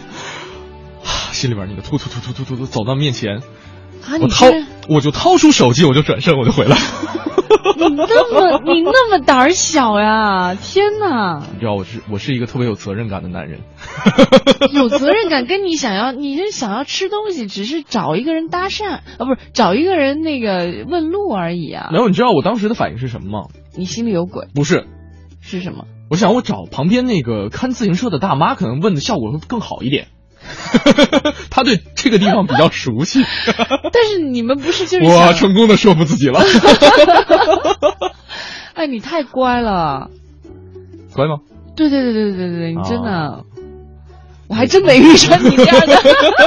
[1.31, 3.41] 心里边那个突突突突突突突走到面前，
[4.19, 4.47] 我掏
[4.89, 6.75] 我就掏出手机，我就转身，我就回来。
[7.77, 10.55] 你那么你那么胆小呀！
[10.55, 11.41] 天哪！
[11.53, 13.61] 你知道我是我是一个特别有责任感的男人。
[14.73, 21.89] 有责任感跟你想要，你是想要吃东西，只是找一个人搭讪啊，不是找一个人那个问路而已啊。
[21.91, 23.47] 没有，你知道我当时的反应是什么吗？
[23.75, 24.47] 你心里有鬼？
[24.53, 24.85] 不是，
[25.41, 25.85] 是什么？
[26.09, 30.07] 我想我找旁边那个看自行车的大妈，可能问的效果会更好一点。
[31.49, 33.23] 他对这个地方比较熟悉，
[33.91, 36.41] 但是你们不是就是我成功的说服自己了。
[38.73, 40.09] 哎，你太乖了，
[41.13, 41.39] 乖吗？
[41.75, 43.43] 对对对对对对，你真的。
[44.53, 45.97] 我还真没遇上你这样的，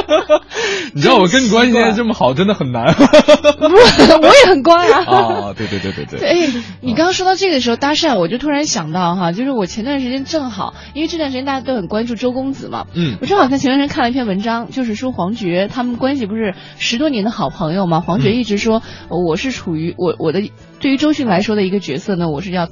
[0.94, 2.94] 你知道我跟你关系现在这么好，真的很难。
[2.94, 5.02] 不是，我也很乖啊。
[5.04, 6.20] 啊，对对对对对。
[6.20, 22.68] 哎，你刚刚说到这个时候搭讪，我就突然想到哈，就是我前段时间正好，因为这段时间大家都很关注周公子嘛，嗯，我正好在前段时间看了一篇文章，就是说黄觉他们关系不是十多年的好朋友嘛，黄觉一直说我是处于我我的对于周迅来说的一个角色呢，我是要。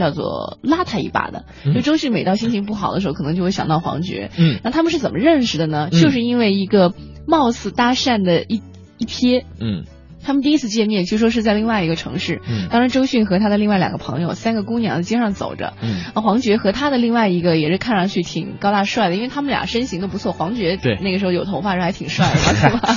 [0.00, 4.30] 叫做拉他一把的，就周迅每到心情不好的时候，可能就会想到黄觉。
[4.38, 5.90] 嗯，那他们是怎么认识的呢？
[5.90, 6.94] 就是因为一个
[7.26, 8.62] 貌似搭讪的一
[8.96, 9.44] 一瞥。
[9.60, 9.84] 嗯，
[10.24, 12.40] 他们第一次见面，据说是在另外一个城市。
[12.48, 15.74] 嗯，当时周迅和他的另外两个朋友，三个姑娘在街上走着。
[15.82, 20.32] 嗯，黄觉和他的另外一个也是看上去挺高大帅的，因为他们俩身形都不错。
[20.32, 22.96] 黄觉对那个时候有头发时还挺帅的， 是吧？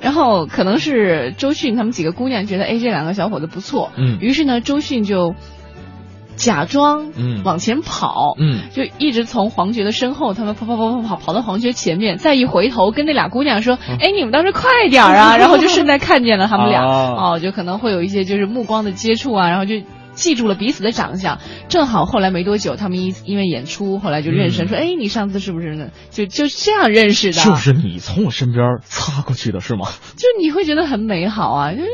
[0.00, 3.92] 然后可能是周迅他们几个姑娘觉得，哎，这两个小伙子不错。
[3.96, 5.34] 嗯，于是呢，周迅就。
[6.40, 19.74] 假装嗯往前跑嗯，就一直从黄觉的身后，他们跑跑跑跑跑跑到黄觉前面，再一回头跟那俩姑娘说：“哎，你们倒是快点啊！” 然后就顺带看见了他们俩哦，就可能会有一些就是目光的接触啊，然后就
[20.14, 21.38] 记住了彼此的长相。
[21.68, 27.42] 正好后来没多久，他们因因为演出后来就认识，说：“哎，你上次是不是呢？”就就这样认识的。
[27.42, 29.86] 就是你从我身边擦过去的是吗？
[30.16, 31.86] 就你会觉得很美好啊，就是。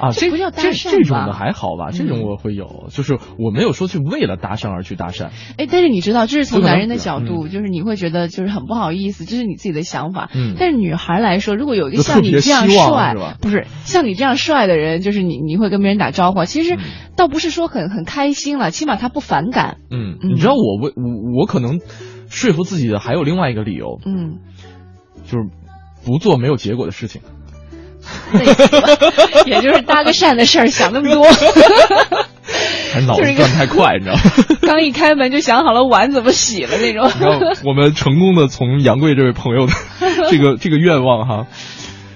[0.00, 1.90] 啊，这不叫搭讪这种的还好吧？
[1.92, 5.28] 这种我会有，就是我没有说去为了搭讪而去搭讪。
[5.58, 10.30] 哎，但是你知道，这是从男人的角度，就是你会觉得就是很不好意思，这是你自己的想法。
[10.34, 10.54] 嗯。
[10.58, 16.78] 但是女孩来说，如果有一个像你这样帅，不是像你这样帅的人，就是你你会跟别人打招呼，其实
[17.16, 19.76] 倒不是说很很开心了，起码他不反感。
[19.90, 21.80] 嗯，你知道我为我我可能
[22.28, 24.38] 说服自己的还有另外一个理由，嗯，
[25.24, 25.48] 就是
[26.06, 27.20] 不做没有结果的事情。
[29.46, 31.24] 也就是搭个讪的事儿，想那么多，
[32.92, 34.20] 还脑子转太快，你知道吗？
[34.62, 37.10] 刚一开门就想好了碗怎么洗了那种。
[37.20, 39.72] 然后我们成功的从杨贵这位朋友的
[40.30, 41.46] 这个这个愿望哈，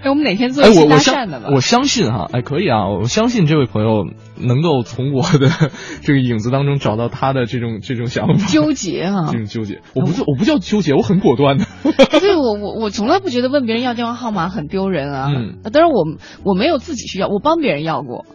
[0.05, 1.49] 哎，我们哪天做一期搭讪的吧？
[1.51, 4.05] 我相信哈，哎，可以啊，我相信这位朋友
[4.38, 5.49] 能够从我的
[6.05, 8.35] 这个影子当中找到他的这种这种想法。
[8.47, 11.64] 纠结啊， 这种纠结，我不叫我不叫纠结，我很果断的。
[12.21, 15.33] 对，我我我从来不觉得问别人要电话号码很丢人啊。
[15.35, 16.05] 嗯，当然我
[16.45, 18.27] 我没有自己需要，我帮别人要过。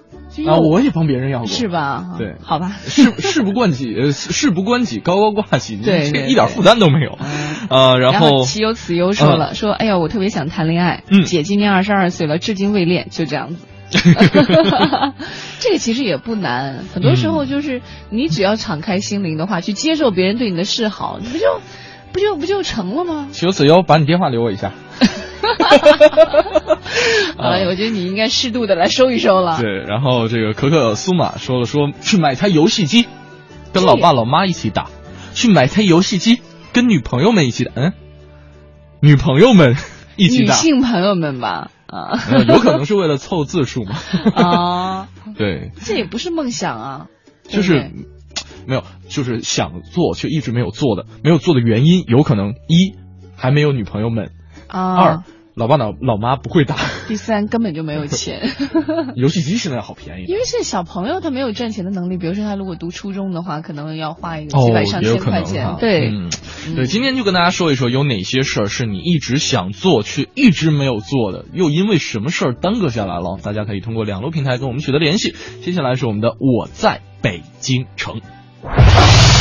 [0.48, 2.16] 啊，我也帮别人要过，是吧？
[2.18, 2.78] 对，好吧。
[2.86, 7.18] 事事不关己，呃，事不关己，高高挂起，对，一点负担都没有。
[7.70, 13.66] 啊，然后岂有此忧说了，说，哎呀，我特别想谈恋爱，嗯，姐今年二十二岁了，至今未恋，就这样子。
[15.60, 21.60] 这个其实也不难，很多时候就是你只要敞开心灵的话，去接受别人对你的示好，你不就
[22.14, 23.30] 不就不就成了吗？
[23.32, 24.72] 岂有此忧，把你电话留我一下。
[27.38, 29.60] 哎，我觉得你应该适度的来收一收了。
[29.60, 33.08] 对，然后这个可可苏玛说了，说去买台游戏机，
[33.74, 34.90] 跟老爸老妈一起打；
[35.34, 36.40] 去买台游戏机，
[36.74, 37.72] 跟女朋友们一起打。
[37.76, 37.94] 嗯，
[39.02, 39.76] 女朋友们
[40.18, 40.56] 一起打。
[40.56, 43.96] 女性朋友们吧，啊，有可能是为了凑字数嘛。
[44.36, 47.08] 啊， 对，这也不是梦想啊，
[47.48, 47.92] 就是
[48.66, 52.96] 没有，就是想做却一直没有做的，没有做的原因有可能一
[53.36, 54.32] 还没有女朋友们。
[54.70, 55.24] 二，
[55.56, 56.76] 老爸老老妈不会打。
[57.10, 58.42] 第三，根本就没有钱。
[59.18, 60.26] 游戏机现在好便宜。
[60.28, 65.76] 因为现在小朋友他没有赚钱的能力，比如说他如果读初中的话，可能要花一个几百上千块钱。
[65.80, 66.12] 对，
[66.76, 73.40] 对，今天就跟大家说一说，有哪些事儿是你一直想做却一直没有做的，又因为什么事儿耽搁下来了？
[73.42, 75.34] 大家可以通过两路平台跟我们取得联系。
[75.62, 78.22] 接下来是我们的我在北京城。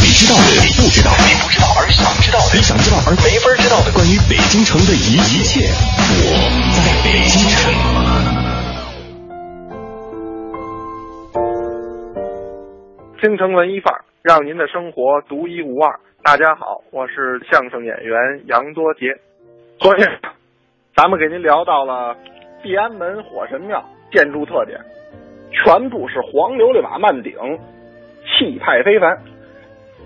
[0.08, 6.32] 你知道的，你不知道，你不知道而想知道的，你想知道而没法知道的，关于北京城的一一切，我
[6.72, 7.68] 在北京城。
[13.20, 16.00] 京城文艺范儿，让您的生活独一无二。
[16.24, 19.12] 大家好，我是相声演员杨多杰。
[19.78, 20.08] 昨天
[20.96, 22.16] 咱们给您聊到了
[22.62, 24.80] 地安门火神庙建筑特点，
[25.52, 27.36] 全部是黄琉璃瓦漫顶，
[28.24, 29.36] 气派非凡。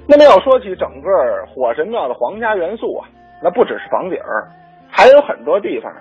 [0.09, 1.11] 那么要说起整个
[1.47, 3.09] 火神庙的皇家元素啊，
[3.43, 4.49] 那不只是房顶儿，
[4.91, 5.93] 还有很多地方，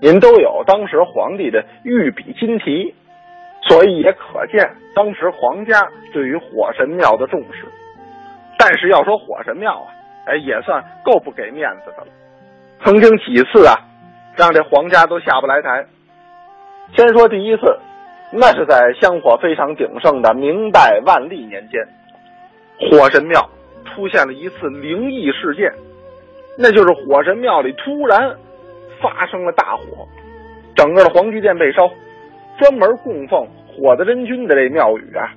[0.00, 2.94] 您都有当时皇帝的御笔金题，
[3.62, 7.66] 所以也可见当时皇家对于火神庙的重视。
[8.58, 9.88] 但是要说火神庙啊，
[10.26, 12.08] 哎，也算够不给面子的了。
[12.84, 13.74] 曾经几次啊，
[14.36, 15.86] 让这皇家都下不来台。
[16.94, 17.62] 先说第一次，
[18.32, 21.88] 那是在香火非常鼎盛的明代万历年间。
[22.80, 23.48] 火神庙
[23.84, 25.70] 出现了一次灵异事件，
[26.56, 28.34] 那就是火神庙里突然
[29.00, 30.08] 发生了大火，
[30.74, 31.90] 整个的皇居殿被烧，
[32.58, 35.28] 专门供奉火德真君的这庙宇啊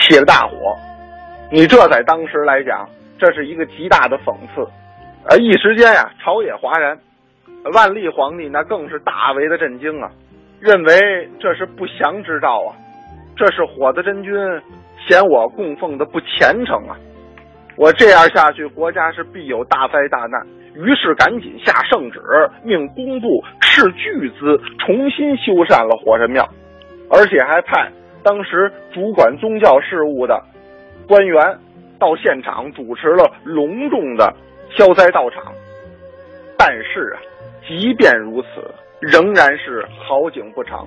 [0.00, 0.74] 起了大火。
[1.52, 2.88] 你这在当时来讲，
[3.18, 4.66] 这是一个极大的讽刺，
[5.30, 6.98] 而一时间呀，朝野哗然，
[7.72, 10.10] 万历皇帝那更是大为的震惊啊，
[10.58, 12.74] 认为这是不祥之兆啊，
[13.36, 14.34] 这是火德真君。
[15.06, 16.96] 嫌我供奉的不虔诚啊！
[17.76, 20.46] 我这样下去，国家是必有大灾大难。
[20.74, 22.20] 于是赶紧下圣旨，
[22.62, 23.26] 命工部
[23.60, 26.46] 斥巨资重新修缮了火神庙，
[27.10, 27.90] 而且还派
[28.22, 30.42] 当时主管宗教事务的
[31.08, 31.58] 官员
[31.98, 34.34] 到现场主持了隆重的
[34.76, 35.52] 消灾道场。
[36.58, 37.20] 但是啊，
[37.66, 38.48] 即便如此，
[39.00, 40.86] 仍然是好景不长。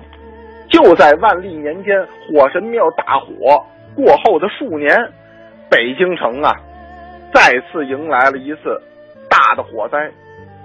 [0.68, 3.64] 就在万历年间，火神庙大火。
[4.00, 4.96] 过后的数年，
[5.70, 6.56] 北京城啊，
[7.34, 8.80] 再次迎来了一次
[9.28, 10.10] 大的火灾。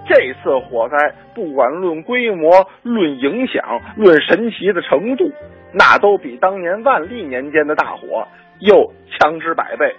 [0.08, 5.30] 这次火灾不管论规模、论影响、论神奇的程度，
[5.74, 8.26] 那都比当年万历年间的大火
[8.60, 9.94] 又强之百倍。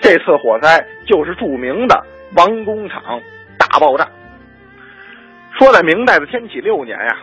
[0.00, 2.02] 这次火灾就是著名的
[2.36, 3.20] 王工厂
[3.58, 4.08] 大爆炸。
[5.58, 7.18] 说在明代的天启六年呀，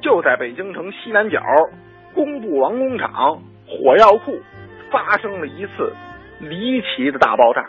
[0.00, 1.40] 就在北京城西南角
[2.14, 3.40] 工部王工厂。
[3.68, 4.38] 火药库
[4.96, 5.92] 发生了一次
[6.40, 7.62] 离奇的大爆炸。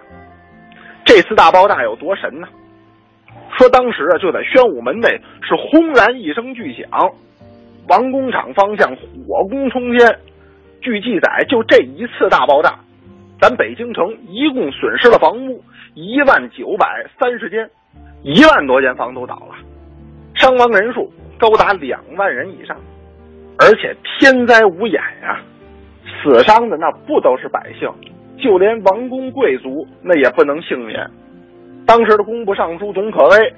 [1.03, 2.47] 这次大爆炸有多神呢？
[3.57, 5.09] 说当时啊，就在宣武门内
[5.41, 6.87] 是轰然一声巨响，
[7.89, 10.19] 王工厂方向火攻冲天。
[10.81, 12.79] 据记载，就这一次大爆炸，
[13.41, 15.61] 咱北京城一共损失了房屋
[15.95, 17.69] 一万九百三十间，
[18.21, 19.55] 一万多间房都倒了，
[20.35, 22.77] 伤亡人数高达两万人以上，
[23.59, 25.41] 而且天灾无眼呀。
[26.21, 27.89] 死伤的那不都是百姓，
[28.37, 31.09] 就连王公贵族那也不能幸免。
[31.85, 33.53] 当时的工部尚书董可威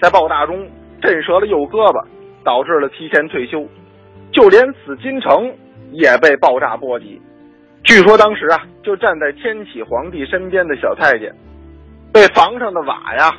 [0.00, 0.68] 在爆炸中
[1.00, 2.04] 震折了右胳膊，
[2.44, 3.66] 导致了提前退休。
[4.32, 5.52] 就连紫禁城
[5.90, 7.20] 也被爆炸波及。
[7.84, 11.34] 据说当时啊，就站在天启皇帝身边的小太监，
[12.12, 13.30] 被房上的瓦呀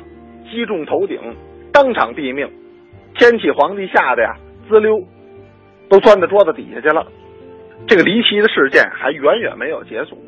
[0.50, 1.18] 击中头顶，
[1.72, 2.48] 当场毙命。
[3.14, 4.36] 天启皇帝吓得呀，
[4.68, 5.00] 滋溜，
[5.88, 7.06] 都钻到桌子底下去了。
[7.86, 10.18] 这个离奇的事件还远远没有结束。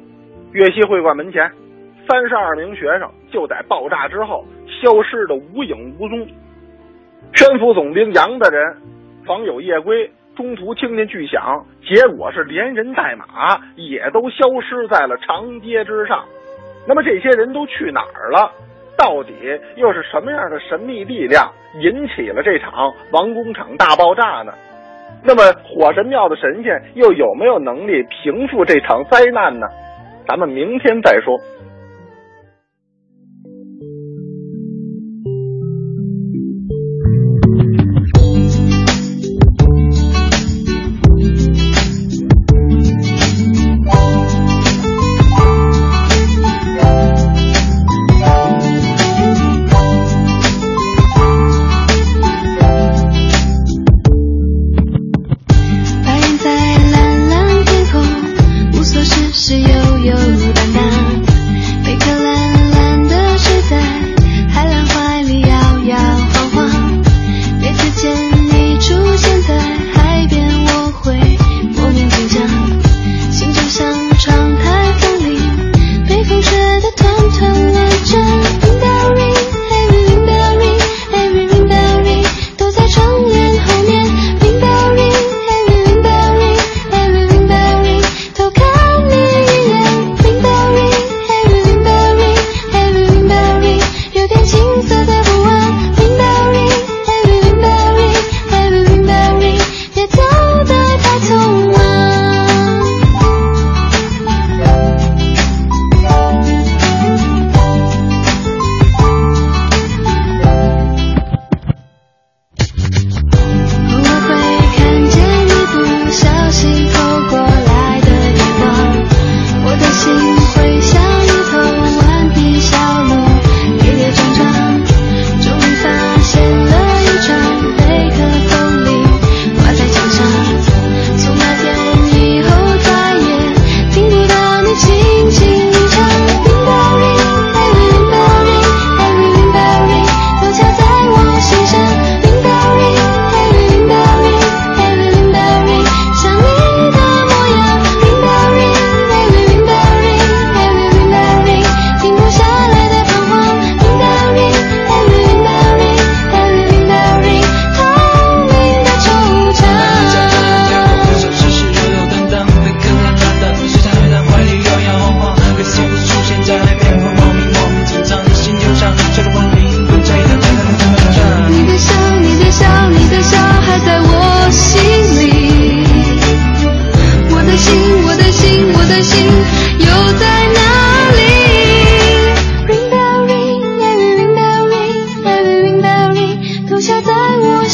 [0.52, 1.50] 岳西会馆门前，
[2.08, 6.26] 三十二名学生就在爆炸之后消失的无影无踪。
[7.34, 8.76] 宣府总兵杨大人
[9.24, 16.24] 访有夜归，中途听见巨响，结果是连人带马也都消失在了长街之上。
[16.86, 18.50] 那么这些人都去哪儿了？
[18.96, 19.34] 到底
[19.76, 24.54] 又是什么样的神秘力量引起了这场王工厂大爆炸呢？
[25.22, 29.66] 那么火神庙的神仙又有没有能力平复这场灾难呢？
[30.28, 31.38] 咱们明天再说。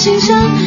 [0.03, 0.62] 心上。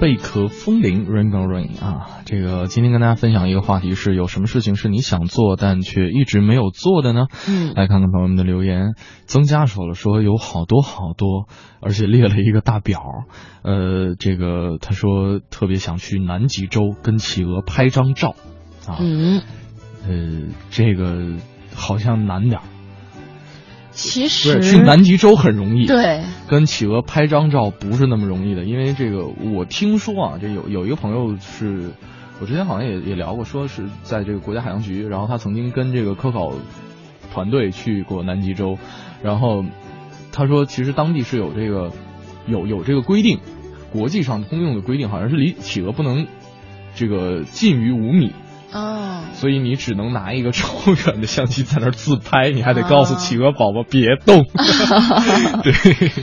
[0.00, 7.26] 贝壳风铃，Rain on Rain 啊，这个今天跟大家分享一个话题是有什么事情是你想做但却一直没有做的呢？
[7.48, 8.94] 嗯，来看看朋友们的留言。
[9.26, 11.48] 曾佳说了，说有好多好多，
[11.80, 13.00] 而且列了一个大表。
[13.62, 18.36] 呃，这个他说特别想去南极洲跟企鹅拍张照
[18.86, 18.98] 啊。
[19.00, 19.42] 嗯，
[20.06, 21.38] 呃，这个
[21.74, 22.64] 好像难点儿。
[23.98, 31.90] 其实去南极洲很容易，对，跟企鹅拍张照不是那么容易的，因为这个我听说啊，这有有一个朋友是，
[32.40, 36.52] 我之前好像也也聊过，说是在这个国家海洋局，然后他曾经跟这个科考
[37.34, 38.78] 团队去过南极洲，
[39.20, 39.64] 然后
[40.30, 41.90] 他说其实当地是有这个
[42.46, 43.40] 有有这个规定，
[43.92, 46.28] 国际上通用的规定，好像是离企鹅不能
[46.94, 48.32] 这个近于五米。
[48.70, 50.68] 哦，所以你只能拿一个超
[51.06, 54.44] 远的相机在那儿自拍，你还得告诉企鹅宝宝别动。
[55.64, 55.72] 对，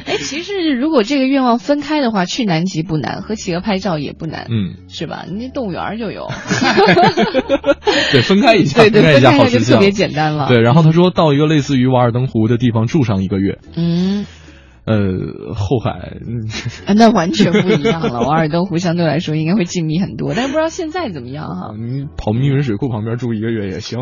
[0.05, 5.25] 哎，其实如果这个愿望分开的话，去南极不难，和企鹅拍照也不难，嗯，是吧？
[5.27, 6.29] 你动物园就有。
[8.11, 10.47] 对，分开一下，对对，分开一下好就特别简单了。
[10.47, 13.59] 对，然后他说到一个类似于瓦尔登湖的地方住上一个月。
[13.75, 14.25] 嗯。
[14.85, 16.13] 呃，后海，
[16.95, 18.21] 那完全不一样了。
[18.21, 21.73] 瓦尔登湖相对来说应该会静谧很多，但是不知道现在怎么样哈。
[21.75, 23.99] 你跑密云水库旁边住一个月也行。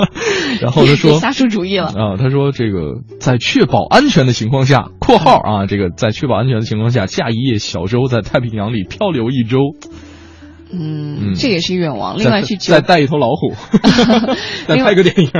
[0.62, 2.16] 然后他说，瞎出主意了啊。
[2.18, 9.58] 他说这个在确保安全的情况下（括号啊），这个在确保安全的情况下，驾一叶小舟在太平洋里漂流一周。
[10.70, 12.18] 嗯，这也是愿望。
[12.18, 13.54] 另外去再带一头老虎，
[14.66, 15.30] 再拍个电影。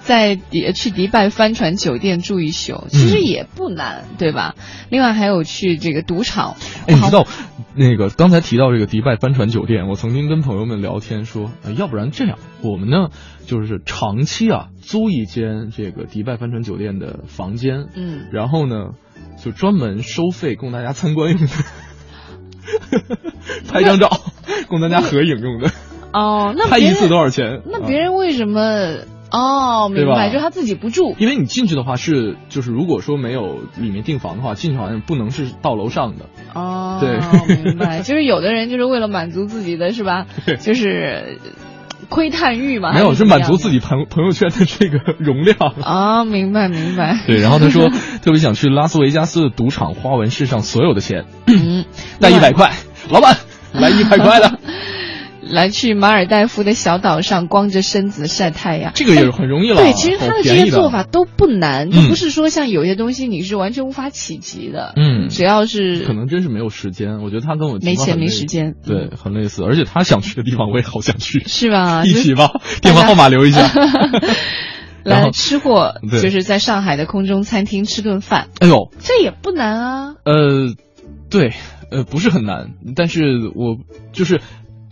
[0.00, 4.54] 在迪去迪拜帆船酒店住一宿，其实也不难，对吧？
[4.90, 6.56] 另外还有去这个赌场。
[6.86, 7.26] 哎，你知道
[7.74, 13.08] 那个刚才提到这个迪拜帆船酒店，我曾经跟朋友们聊天说，要不然这样，我们呢
[13.46, 18.90] 就是长期啊租一间这个迪拜帆船酒店的房间，嗯，然后呢
[19.42, 21.48] 就专门收费供大家参观用的。
[23.70, 24.10] 拍张照，
[24.68, 25.70] 供大家合影用的。
[26.12, 27.62] 哦，那 拍一次多少钱？
[27.66, 28.60] 那别人为什么？
[29.30, 31.16] 哦，明白，就他自己不住。
[31.18, 36.26] 因为你进去的话是，就是如果说没有里面订房的话，进去好像不能是到楼上的。
[36.54, 37.18] 哦，对，
[37.64, 38.02] 明白。
[38.02, 40.26] 就是有的人就是为了满足自己的是吧？
[40.60, 41.38] 就是。
[42.10, 46.22] 窥探欲嘛，没有，是满足自己朋朋友圈的这个容量啊！
[46.24, 47.18] 明白明白。
[47.26, 47.88] 对，然后他说
[48.22, 51.86] 特别想去拉斯维加斯的赌场花完世上所有的钱，嗯，
[52.20, 52.72] 带一百块，
[53.10, 53.36] 老板
[53.72, 54.58] 来一百块的。
[55.46, 59.76] 来去马尔代夫的小岛上光着身子晒太阳，这个也是很容易了。
[59.76, 64.94] 对，其实他的这些做法都不难，就不是说像有些东西你是完全无法企及的。
[64.96, 67.18] 嗯，只要是可能真是没有时间。
[67.22, 69.62] 我觉得他跟我没钱没时间，对，很类似。
[69.64, 72.04] 而且他想去的地方我也好想去， 是吧？
[72.06, 72.48] 一起吧，
[72.80, 73.70] 电话号码留一下。
[75.04, 78.48] 来吃货，就是在上海的空中餐厅吃顿饭。
[78.60, 80.14] 哎呦，这也不难啊。
[80.24, 80.72] 呃，
[81.28, 81.52] 对，
[81.94, 83.22] 呃，不是很难，但是
[83.54, 83.78] 我
[84.12, 84.40] 就是。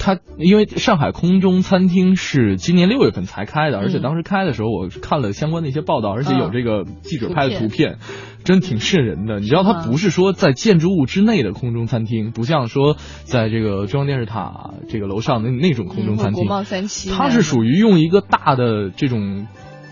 [0.05, 7.99] 它因为上海空中餐厅是今年六月份才开的，而且当时开的时候我看了相关的一些报道，而且有这个记者拍的图片，
[8.43, 9.39] 真挺瘆人的。
[9.39, 16.49] 你知道它不是说在建筑物之内的空中餐厅，不像说在这个中央电视塔这个楼上的那种空中餐厅，
[17.17, 19.47] 它是属于用一个大的这种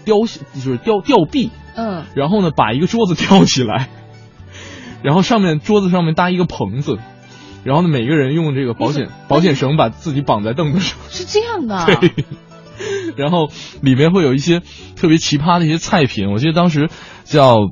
[0.05, 0.17] 雕
[0.55, 3.89] 就是吊吊臂，嗯，然后呢把一个桌子吊起来，
[5.03, 6.99] 然后上面桌子上面搭一个棚子。
[7.63, 11.85] 然后呢，每个人用这个保险保险绳把自己绑在凳子上，是这样的。
[12.01, 12.25] 对。
[13.17, 13.51] 然后
[13.83, 14.63] 里面会有一些
[14.97, 16.89] 特别奇葩的一些菜品，我记得当时
[17.25, 17.71] 叫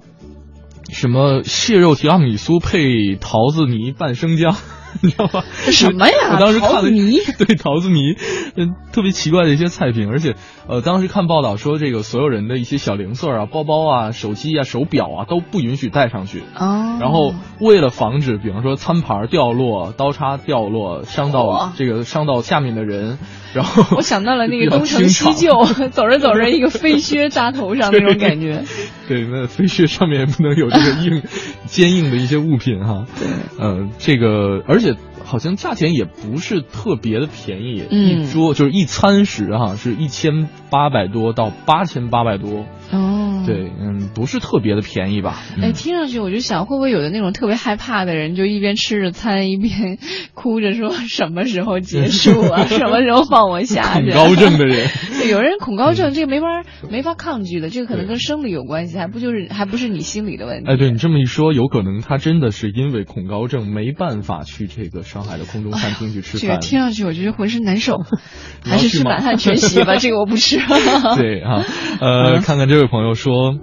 [0.90, 4.54] 什么蟹肉提拉米苏配桃子泥拌生姜。
[5.00, 5.42] 你知道吗？
[5.70, 6.14] 什么呀？
[6.32, 8.16] 我当时看了泥， 对桃子泥，
[8.56, 10.34] 嗯，特别奇怪的一些菜品，而且，
[10.66, 16.42] 呃，当时看报道说，这个所有人的一些小零碎啊、包包啊、手机啊、手表啊都不允许带上去。
[16.56, 16.98] 哦。
[17.00, 23.18] 然后为了防止，比方说餐盘掉落、刀叉掉落，伤到这个伤到下面的人，
[23.54, 28.64] 然后 我想到了那个东成西就， 走着走着一个飞靴扎头上那种感觉。
[29.08, 31.22] 对，那飞靴上面也不能有这个硬、
[31.66, 33.06] 坚硬的一些物品哈。
[33.22, 33.38] 嗯。
[33.58, 34.94] 呃，这个而且。
[35.28, 42.64] 好像价钱也不是特别的便宜，一桌就是一餐食哈，是一千八百多到八千八百多。
[42.90, 45.42] 哦，对，嗯，不是特别的便宜吧？
[45.60, 49.98] 哎，听上去我就想，会不会有的那种特别害怕的人，就一边吃着餐，一边
[50.32, 52.64] 哭着说什么时候结束啊？
[52.72, 54.10] 什么时候放我下去？
[54.10, 54.88] 恐高症的人，
[55.28, 56.46] 有人恐高症，这个没法
[56.90, 60.70] 没法抗拒的，这个可能跟生理有关系，还不就是还不是你心理的问题？
[60.70, 66.40] 哎，对你这么一说，有可能他真的是因为恐高症没办法去这个上海的空中餐厅去吃饭。
[66.40, 67.98] 这个听上去我觉得浑身难受，
[68.64, 70.56] 还是吃满汉全席吧，这个我不吃。
[71.18, 71.64] 对啊，
[72.00, 72.78] 呃，看看这。
[72.78, 73.58] 这位朋友说，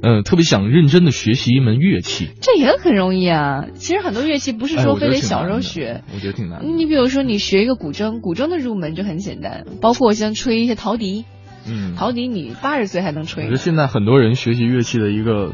[0.00, 3.64] 呃，特别想认真的学习一门乐器，这也很容易啊。
[3.74, 6.78] 其实很多乐器不是说非得小时候学，我觉得挺难。
[6.78, 11.24] 你比如说，你学一个古筝，古筝的入门就很简单，包括像吹一些陶笛，
[11.68, 13.42] 嗯，陶笛你八十岁还能吹。
[13.42, 15.50] 我觉得现在很多人学习乐器的一个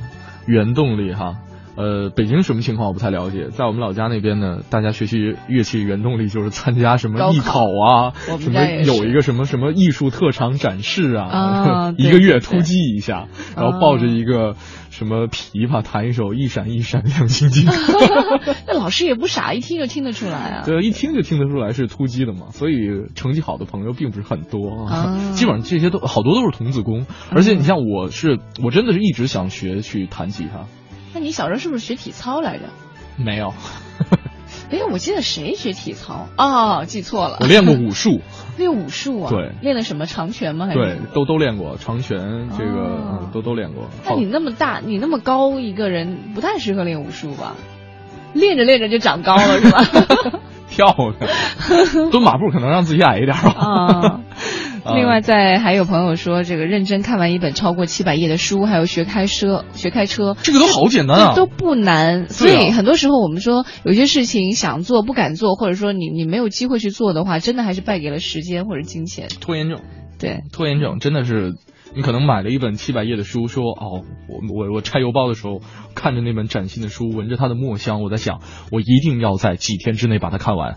[0.46, 1.36] 原动力哈。
[1.77, 14.57] 呃，北京什么情况我不太了解，在我们老家那边呢，大家学习乐器原动力就是参加什么艺考啊，什么有一个什么什么艺术特长展示啊， 一个月突击一下，然后抱着一个
[14.91, 17.68] 什么琵琶弹一首一闪一闪亮晶晶。
[18.66, 20.62] 那老师也不傻，一听就听得出来啊。
[20.64, 25.18] 对，一听就听得出来是突击的嘛，所以成绩好的朋友并不是很多啊。
[25.35, 30.64] 基本上这些都好多都是童子功，而且你像我是，我真的是一直想学去弹吉他。
[31.16, 32.64] 那你小时候是不是学体操来着？
[33.16, 33.54] 没有，
[34.70, 36.26] 哎，我记得谁学体操？
[36.36, 37.38] 哦，记错了。
[37.40, 38.20] 我练过武术。
[38.58, 39.30] 练武术啊？
[39.30, 39.52] 对。
[39.62, 40.66] 练的什么长拳吗？
[40.66, 40.78] 还是？
[40.78, 43.88] 对，都都练过长拳，这个都都练过。
[44.04, 47.54] 那你那么大，你那么高一个人，不太适合练武术吧？
[48.34, 49.84] 练着练着就长高了是吧？
[50.68, 50.88] 跳
[51.18, 53.50] 的，蹲马步可能让自己矮一点吧。
[53.56, 54.20] 啊，
[54.95, 62.28] 另外，在还有朋友说，这个认真看完一本超过七百页的书，还有学开车，学开车，这个都好简单啊，都不难。
[62.28, 69.28] 所以很多时候我们说，有些事情想做不敢做，或者说你你没有机会去做的话，真的还是败给了时间或者金钱。
[69.41, 69.80] 拖延症，
[70.18, 71.55] 对，拖延症真的是。
[71.95, 75.62] 你可能买了一本七百页的书，说哦，我我我拆邮包的时候
[75.95, 80.74] 看着那本崭新的书，闻着它的墨香，我在想，我一定要在几天之内把它看完。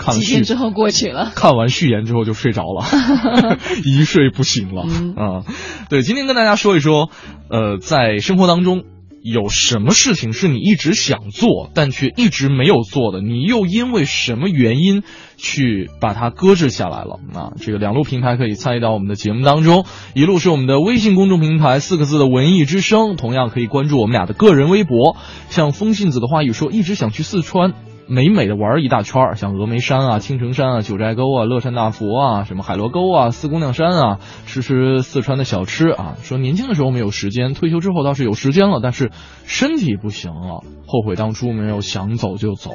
[0.00, 2.84] 看几天之后过去了，看完序言之后就睡着了
[3.84, 4.82] 一睡不醒了
[5.16, 5.44] 啊。
[5.90, 7.10] 对，今天跟大家说一说，
[7.50, 8.84] 呃，在生活当中。
[9.22, 13.20] 有什么事情是你一直想做，但却一直没有做的？
[13.20, 15.02] 你又因为什么原因
[15.36, 17.20] 去把它搁置下来了？
[17.34, 19.84] 啊，这个两路平台可以参与到我们的节目当中，
[20.14, 25.18] 一路是我们的微信公众平台四个字的文艺之声，同样可以关注我们俩的个人微博。
[25.50, 27.74] 像风信子的话语说，一直想去四川。
[28.10, 36.16] 美美的玩一大圈像峨眉山啊、青城山啊、九寨沟啊、乐山大佛啊、什么海螺沟啊、四姑娘山啊，吃吃四川的小吃啊。
[36.20, 39.12] 说年轻的时候没有时间，退休之后倒是有时间了，但是
[39.44, 42.72] 身体不行了，后悔当初没有想走就走。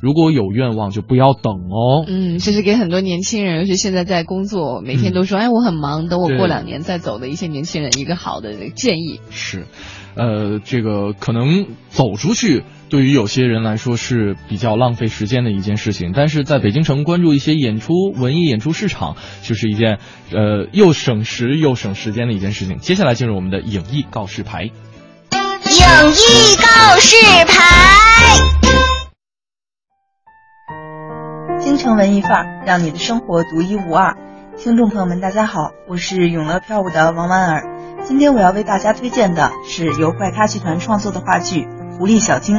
[0.00, 2.04] 如果有愿望，就不要等哦。
[2.06, 9.18] 嗯，这是给很多年轻人，尤其现在在工作，每天都说哎我很忙，等我过两年再走的一些年轻人一个好的建议。
[9.30, 9.66] 是，
[10.14, 12.64] 呃，这个可能走出去。
[12.90, 19.98] 对于有些人来说是比较浪费时间的一件事情，但是在北京城关注一些演出、文艺演出市场，就是一件
[20.32, 22.78] 呃又省时又省时间的一件事情。
[22.78, 24.62] 接下来进入我们的影艺告示牌。
[24.62, 27.58] 影艺告示牌。
[31.60, 34.16] 京城文艺范儿，让你的生活独一无二。
[34.56, 37.77] 听众朋友们，大家好，我是永乐票务的王婉儿。
[38.06, 41.68] 今天我要为大家推荐的是由怪咖剧团创作的话剧
[41.98, 42.56] 《狐狸小精》。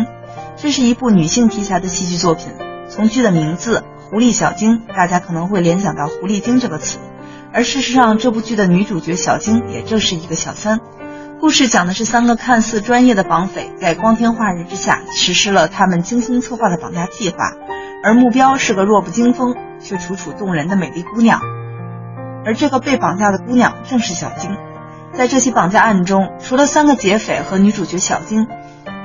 [0.57, 2.53] 这是一部女性题材的戏剧作品。
[2.89, 6.99] 从剧的名字“狐狸小精”，大家可能会联想到“狐狸精”这个词，
[7.53, 10.79] 而事实上，这部剧的女主角小精也正是一个小三。
[11.39, 17.37] 故事讲的是三个看似专业的绑匪，在光天化日之下实施了他们精心策划的绑架计划，
[18.03, 21.39] 而目标是个弱不禁风却楚楚动人的美丽姑娘。
[22.45, 24.51] 而这个被绑架的姑娘正是小晶。
[25.13, 28.47] 在这起绑架案中，除了三个劫匪和女主角小丁。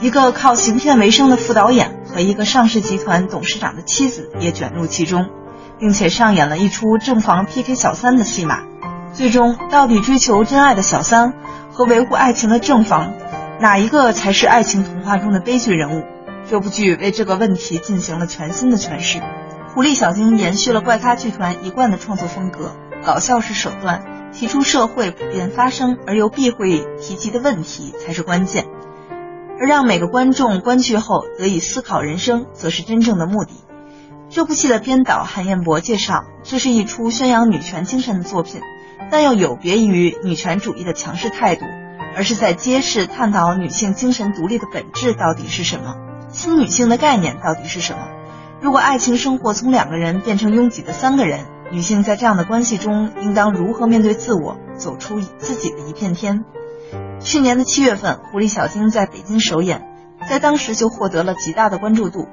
[0.01, 5.29] 一个靠行骗为生的副导演和一个上市集团董事长的妻子也卷入其中，
[5.79, 8.65] 并且上演了一出正房 PK 小三的戏码。
[9.13, 11.33] 最终，到底追求真爱的小三
[11.73, 13.15] 和维护爱情的正房，
[13.61, 16.03] 哪一个才是爱情童话中的悲剧人物？
[16.51, 19.19] 这部剧为这个问题进行了全新的诠释。
[19.73, 22.73] 《狐狸小精》延续了怪咖剧团一贯的创作风格，
[23.05, 24.03] 搞笑是手段，
[24.35, 28.67] 提出社会普遍发生而又避讳提及的问题才是关键。
[29.59, 33.53] 而让每个观众观剧后得以思考人生，则是真正的目的。
[34.29, 38.61] 这部戏的编导韩彦博介绍，这是一出宣扬女权精神的作品，
[39.13, 41.65] 但又有别于女权主义的强势态度，
[42.17, 45.95] 而是在揭示、探讨女性精神独立的本质到底是什么，
[46.31, 48.09] 新女性的概念到底是什么。
[48.61, 56.45] 如果爱情生活从两个人变成拥挤的三个人，女性在这样的关系中应当如何面对自我，走出自己的一片天？
[57.21, 59.83] 去年的七月份，《狐狸小精》在北京首演，
[60.29, 62.29] 在当时就获得了极大的关注度。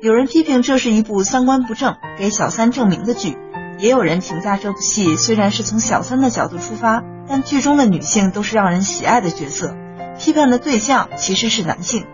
[0.00, 3.36] 有人批评这是一部三观不正、给小三证明的剧，
[3.80, 9.74] 也有人评价这部戏虽然是从小三的角度出发，但剧中的女性都是让人喜爱的角色，
[10.20, 12.04] 批判的对象其实是男性。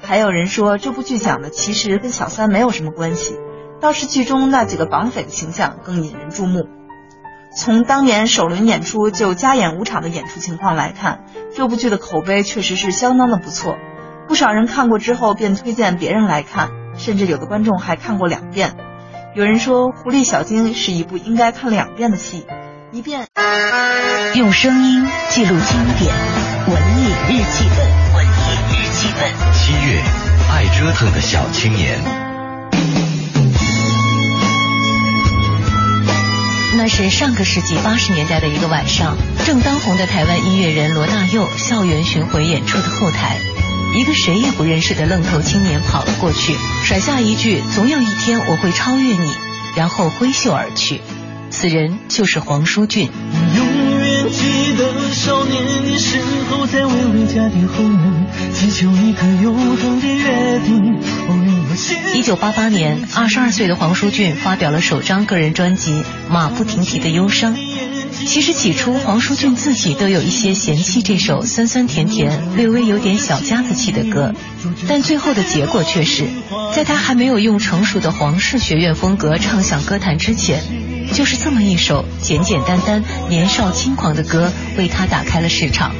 [0.00, 3.36] 还有人说这部剧讲的其实跟小三没有什么关系，
[3.82, 6.68] 倒是剧中那几个绑匪的形象更引人注目。
[7.54, 11.24] 从当年首轮演出就加演五场的演出情况来看，
[11.54, 13.76] 这部剧的口碑确实是相当的不错。
[14.28, 18.76] 不少人看过之后便推荐别人来看，甚至有的观众还看过两遍。
[19.34, 22.46] 有人说《狐狸小精》是一部应该看两遍的戏，
[22.92, 23.26] 一遍
[24.36, 26.14] 用声音记录经典，
[26.68, 28.30] 文艺日记本，文艺
[28.70, 29.52] 日记本。
[29.52, 30.00] 七月，
[30.52, 32.31] 爱折腾的小青年。
[36.74, 43.38] 那是上个世纪八十年代的一个晚上，正当红的台湾音乐人罗大佑校园巡回演出的后台，
[43.94, 49.32] 一个谁也不认识的愣头青年跑了过去，甩下一句“总有一天我会超越你”，
[49.76, 51.02] 然后挥袖而去。
[51.50, 53.10] 此人就是黄舒骏。
[53.56, 56.18] 永远记得少年的时
[56.50, 60.98] 候，在微微家的后门，祈求一个永恒的约定。
[62.14, 65.92] 一九八八年，二十二岁的黄舒骏发表了首张个人专辑
[66.28, 67.56] 《马不停蹄的忧伤》。
[68.24, 74.32] 其实起初，黄舒骏自己都有一些嫌弃这首酸酸甜甜、略微有点小家子气的歌，
[74.86, 76.28] 但最后的结果却是，
[76.72, 80.62] 在他还没有用成熟的黄氏学院风格唱响歌坛之前，
[81.12, 85.92] 就是这么一首简简单单、年少轻狂的歌，为他打开了市场，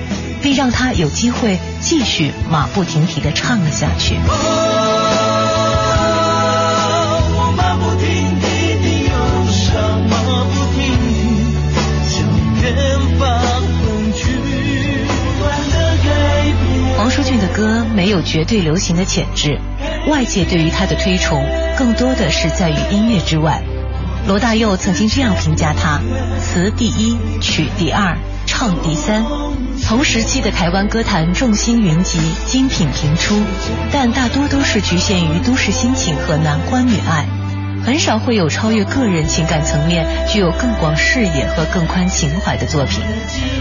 [0.42, 4.14] 并让他有机会继续马不停蹄地唱了下去。
[18.12, 19.58] 有绝对流行的潜质，
[20.06, 21.42] 外界对于他的推崇
[21.78, 23.62] 更多的是在于音乐之外。
[24.28, 25.98] 罗大佑曾经这样评价他：
[26.38, 29.24] 词第一，曲第二，唱第三。
[29.88, 33.40] 同时期的台湾歌坛众星云集，精品频出，
[33.90, 37.41] 但大多都是局限于都市心情和男欢女爱。
[37.84, 43.00] 很少会有超越个人情感层面、具有更广视野和更宽情怀的作品，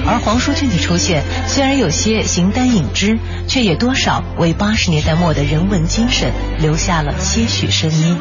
[0.06, 3.18] 而黄舒骏的出现虽然有些形单影只，
[3.48, 8.18] 却也多少为八十年代末的人文精神留下了些许声音。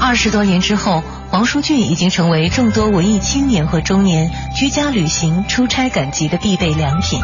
[0.00, 7.20] 二十多年之后，黄舒骏已经成为众多文艺青年和中年居家旅行、出差赶集的必备良品。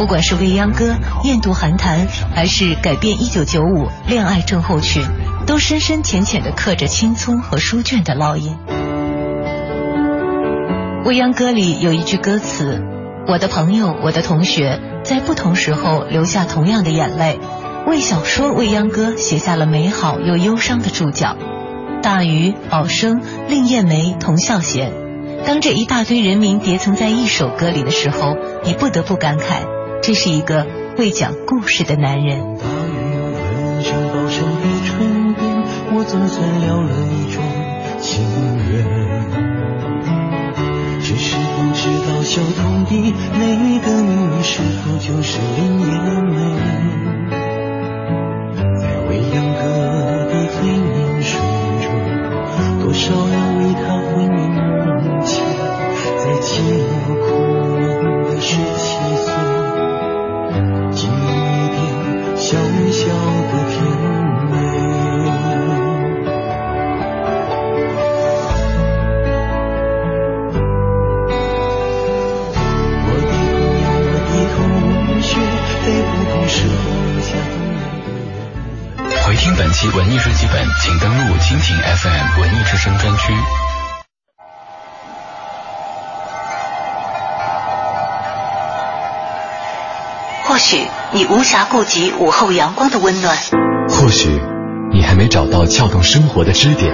[0.00, 5.04] 不管是未央歌、雁渡寒潭，还是改编一九九五恋爱症候群，
[5.46, 8.56] 都深深浅浅的刻着青葱和书卷的烙印。
[11.04, 12.82] 未央歌里有一句歌词
[13.28, 17.38] ：“我的朋友，我的同学，在不同时候流下同样的眼泪，
[17.86, 21.36] 为小说《未央歌》写下了美好又忧伤的注脚。”
[22.02, 23.20] 大鱼、宝生、
[23.50, 24.94] 令艳梅、童孝贤，
[25.44, 29.78] 当这一大堆人名叠层在一首歌里的时候，你不得不感慨。
[30.02, 32.56] 这是一个会讲故事的男人。
[32.56, 32.94] 大雨
[33.34, 37.44] 吻上宝生的唇边，我总算了了一桩
[38.00, 38.24] 情
[38.72, 38.72] 缘。
[41.00, 42.90] 只是不知道小童的
[43.34, 45.90] 那个你是否就是林艳
[46.24, 46.34] 梅？
[48.80, 49.60] 在未央歌
[50.26, 51.38] 的催眠水
[51.82, 51.86] 中，
[52.82, 53.84] 多少人为他
[79.42, 83.32] 听本期文艺日记本，请登录蜻蜓 FM 文艺之声专区。
[90.44, 90.86] 或许。
[91.12, 93.36] 你无暇顾及午后阳光的温暖，
[93.88, 94.28] 或许
[94.92, 96.92] 你还没找到撬动生活的支点。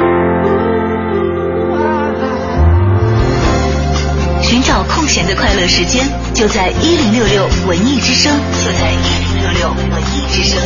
[4.41, 8.33] 寻找空闲的快乐时间，就在一零六六文艺之声，
[8.65, 10.63] 就在一零六六文艺之声。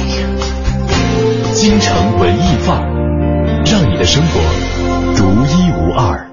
[1.53, 4.41] 京城文艺范儿，让你的生活
[5.17, 6.31] 独一无二。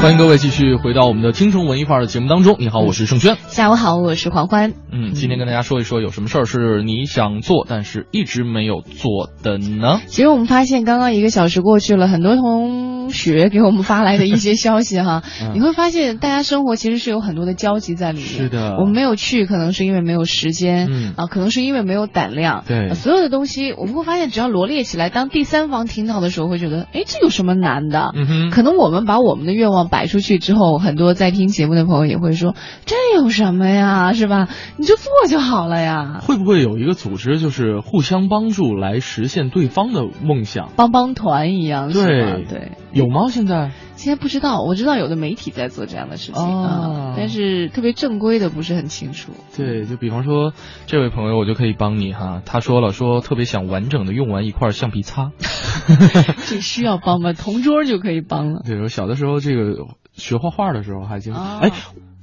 [0.00, 2.56] 欢迎各位继续回到我们的京城文艺范儿的节目当中。
[2.58, 3.36] 你好，我是盛轩。
[3.48, 4.72] 下午好，我是黄欢。
[4.92, 10.00] 嗯，今天跟大家说一说，有什么事儿是你想做但是一直没有做的呢？
[10.06, 12.77] 其实我们发现，刚刚一个小时过去了，很多同
[13.10, 15.22] 学给我们发来的一些消息哈，
[15.54, 18.28] 你会发现大家生活其实是有很多的交集在里面。
[18.28, 22.64] 是的，我们没有去，可能是因为没有时间，嗯啊，可能是因为没有胆量。
[22.66, 28.12] 对，所有的东西我们会发现，只要罗列起来，当第三方听到的时候，会觉得，哎，这有什么难的？
[28.14, 32.54] 嗯哼，可能我们把我们的愿望摆出去之后，很多在听节目的朋友也会说，
[32.86, 34.48] 这有什么呀，是吧？
[34.76, 36.20] 你就做就好了呀。
[36.22, 41.92] 会不会有一个组织，就是互相帮助来实现对方的梦想，帮帮团一样？
[41.92, 43.28] 对对，有吗？
[43.30, 43.72] 现在？
[43.96, 49.32] 现在不知道，我知道有的媒体在做这样的事情啊，但是特别正规的不是很清楚。
[49.56, 50.52] 对，就比方说
[50.86, 52.40] 这位朋友，我就可以帮你哈。
[52.46, 55.32] 他说了，说特别想完整的用完一块橡皮擦，
[56.46, 57.32] 这需要帮吗？
[57.32, 58.62] 同桌就可以帮了。
[58.64, 61.72] 对，我小的时候这个学画画的时候还经哎，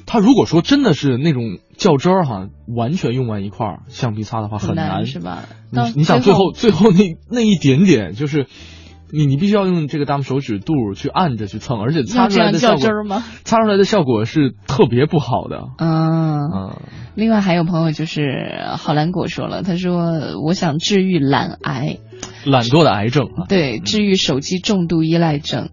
[0.05, 5.43] 他如果说真的是那种较真儿哈，完全用完一块橡皮擦的话很难是吧？
[5.71, 8.47] 你你想最后最后那那一点点就是。
[9.15, 15.61] 你你必须要用这个大拇手指肚去按着去蹭，而且擦出来的效果，擦出来的效果是特别不好的。
[15.77, 16.75] 嗯嗯。
[17.15, 21.97] 另外还有朋友就是好兰果说了，他说我想治愈懒癌，
[22.45, 23.29] 懒惰的癌症。
[23.47, 25.69] 对，治愈手机重度依赖症。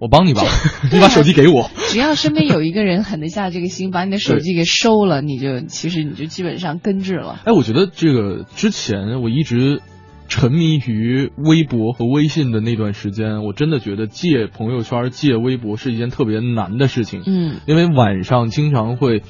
[0.00, 0.42] 我帮你吧，
[0.92, 1.70] 你把手机给我。
[1.90, 7.40] 只要身边有一个人狠得下这个心，把你的手机给收了，你就其实你就基本上根治了。
[7.44, 9.82] 哎，我觉得这个之前我一直
[10.28, 17.22] 沉迷于微博和微信的那段时间，我真的觉得戒朋友圈、戒微博是一件特别难的事情。
[17.26, 19.22] 嗯，因为晚上经常会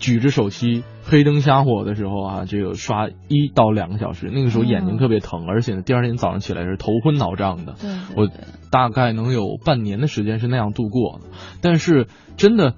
[0.00, 0.82] 举着手机。
[1.08, 7.76] 黑灯瞎火的时候啊，这个刷一到两个小时，那个时候眼睛特别疼，而且呢，第二天早上起来是头昏脑胀的。
[7.80, 8.28] 对，我
[8.72, 11.26] 大概能有半年的时间是那样度过的。
[11.60, 12.74] 但是真的，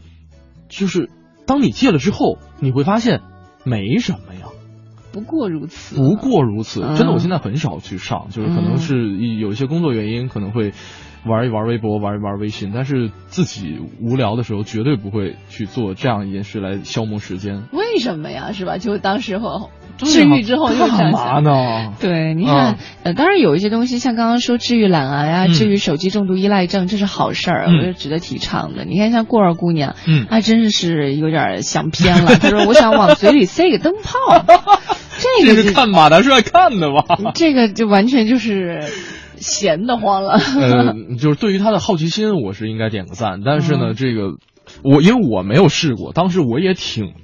[0.69, 1.09] 就是
[1.47, 3.23] 当你戒了之后，你会发现
[3.65, 4.28] 没什么呀。
[5.13, 5.97] 不过如此。
[5.97, 10.73] 不过如此，真的，我现在很少去上，就是可能是有一些工作原因，可能会。
[11.27, 17.65] 玩一玩微博，玩一玩微信，但是自己无聊的时候绝对不会去做这样一件事来消磨时间。
[17.73, 18.53] 为什么呀？
[18.53, 18.79] 是吧？
[18.79, 21.93] 就当时候治愈之后又干嘛呢？
[22.01, 28.85] 对，你看，呃，当然有一些东西，像刚刚说治愈懒癌啊，治愈手机重度依赖症，这是好事儿，我觉得值得提倡的。
[28.85, 32.37] 你看，像过儿姑娘，嗯，她真的是有点想偏了。
[32.37, 34.45] 她说：“我想往嘴里塞个灯泡。
[35.41, 37.33] ”这个是看马大帅看的吧？
[37.35, 38.81] 这个就完全就是。
[39.41, 40.33] 闲得慌了。
[40.39, 43.41] 呃， 就是对于他的好奇心，我是应该点个赞。
[43.45, 44.35] 但是呢，这个
[44.83, 47.15] 我因为我没有试过，当时我也挺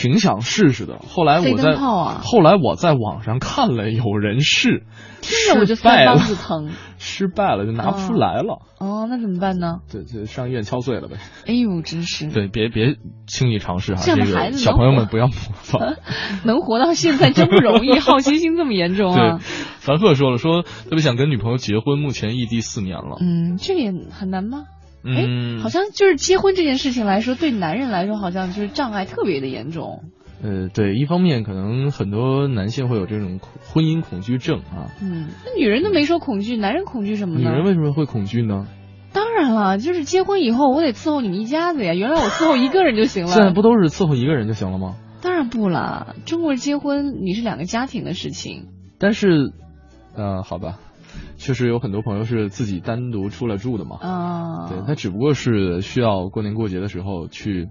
[0.00, 0.98] 挺想试试的。
[0.98, 4.84] 后来我在后来我在网上看了有人试，
[5.20, 8.62] 听着我就腮帮子疼，失败了就拿不出来了。
[8.78, 9.80] 哦，那怎么办呢？
[9.92, 11.16] 对，就上医院敲碎了呗。
[11.46, 12.28] 哎呦，真是。
[12.28, 12.96] 对，别别
[13.26, 15.96] 轻易尝试哈，这样的孩子小朋友们不要模仿。
[16.44, 19.36] 能活到现在真不容易，好奇心这么严重啊。
[19.36, 19.38] 对，
[19.80, 23.18] 凡赫说了，说特别想跟女朋友结婚，目前异地四年了。
[23.20, 24.64] 嗯，这个也很难吗？
[25.04, 30.04] 嗯，好像就是结婚这件事情来说，对男人来说好像就是障碍特别的严重。
[30.42, 34.88] 呃，对，一方面可能很多男性会有这种婚姻恐惧症啊。
[35.02, 37.50] 嗯，那女人都没说恐惧，男人恐惧什么呢？
[37.50, 38.66] 女人为什么会恐惧呢？
[39.12, 41.94] 当然了，就是结婚以后我得伺候你们一家子呀。
[41.94, 43.30] 原来我伺候一个人就行了。
[43.30, 44.96] 现在不都是伺候一个人就行了吗？
[45.20, 48.68] 当然不了，中国人结婚你是两个家庭的事情。
[48.98, 49.52] 但是，
[50.14, 50.78] 呃，好吧，
[51.40, 53.96] 确实有很多朋友是自己单独出来住的嘛。
[54.00, 54.68] 啊。
[54.68, 57.68] 对他只不过是需要过年过节的时候去。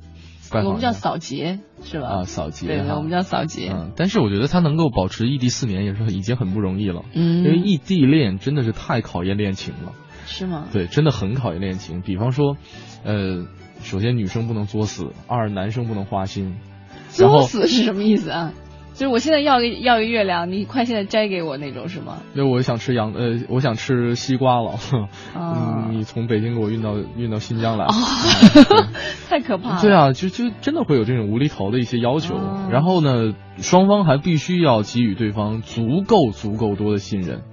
[0.52, 2.08] 我们叫扫劫是吧？
[2.08, 2.66] 啊，扫劫。
[2.66, 3.70] 对，我们叫扫劫。
[3.72, 7.04] 嗯，但是我觉得他能够保持异地四年也是已经很不容易了。
[7.14, 7.44] 嗯。
[7.44, 9.94] 因为异地恋真的是太考验恋情了。
[10.26, 10.66] 是吗？
[10.74, 12.02] 对，真的很考验恋情。
[12.02, 12.58] 比方说，
[13.04, 13.46] 呃，
[13.82, 16.56] 首先女生不能作死，二男生不能花心。
[17.10, 18.54] 作死是什么意思啊？
[19.00, 22.18] 就是我现在要个要个月亮，你快现在摘给我那种是吗？
[22.34, 24.74] 那我想吃羊呃，我想吃西瓜了。
[25.34, 25.88] 啊！
[25.90, 27.88] 你从北京给我运到运到新疆来。
[29.30, 29.82] 太可怕了。
[29.82, 32.36] 对啊，就就真的会有这种无厘头的一些要求。
[32.70, 37.44] 然后呢，双方还必须要给予对方足够足够多的信任。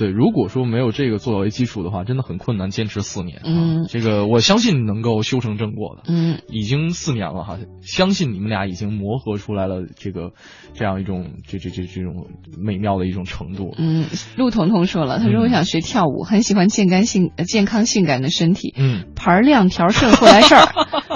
[0.00, 3.42] 对，如果说没有这个作为基础的话，真的很困难坚持四年。
[3.44, 6.04] 嗯，这个我相信能够修成正果的。
[6.08, 10.32] 嗯，已经四年了哈，相信你们俩已经磨合出来了这个
[10.72, 13.74] 这样一种这这这这种美妙的一种程度。
[13.76, 14.06] 嗯，
[14.38, 18.72] 陆彤彤说了，他说我想学跳舞，很喜欢健康性健康性感的身体。
[18.78, 20.64] 嗯，盘亮条顺会来事儿，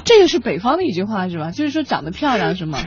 [0.05, 1.51] 这个是北方的一句话是吧？
[1.51, 2.79] 就是说长得漂亮是吗？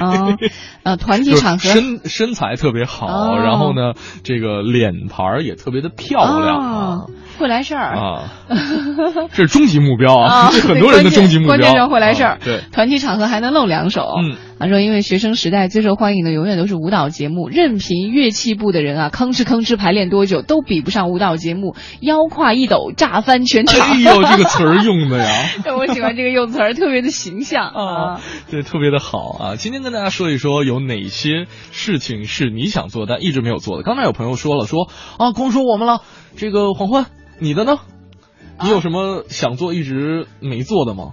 [0.00, 0.36] 啊，
[0.82, 5.42] 呃，团体场合身身材特别好，然后呢，这个脸盘儿。
[5.46, 6.98] 也特别的漂亮啊，
[7.38, 8.32] 会来事儿啊，
[9.32, 11.56] 这是终极目标啊， 很多人的终极目标。
[11.56, 14.14] 关键是会来事儿，对，团体场合还能露两手。
[14.18, 23.80] 嗯，他说，因为学生时代最受欢迎的永远都是舞蹈节目，任凭乐器部的人啊吭哧吭哧排练多久，都比不上舞蹈节目，腰胯一抖，炸翻全场。
[23.92, 25.50] 哎呦，这个词儿用的呀！
[25.76, 29.56] 我喜欢这个用词儿，特别的形象啊，对，特别的好啊。
[29.56, 33.82] 今天跟大家说一说，有哪些事情是你想做但一直没有做的。
[33.82, 34.88] 刚才有朋友说了，说
[35.18, 35.32] 啊。
[35.32, 36.00] 光说我们了，
[36.38, 37.06] 这个黄欢，
[37.40, 37.78] 你的呢？
[38.62, 41.12] 你有什么想做一直没做的吗？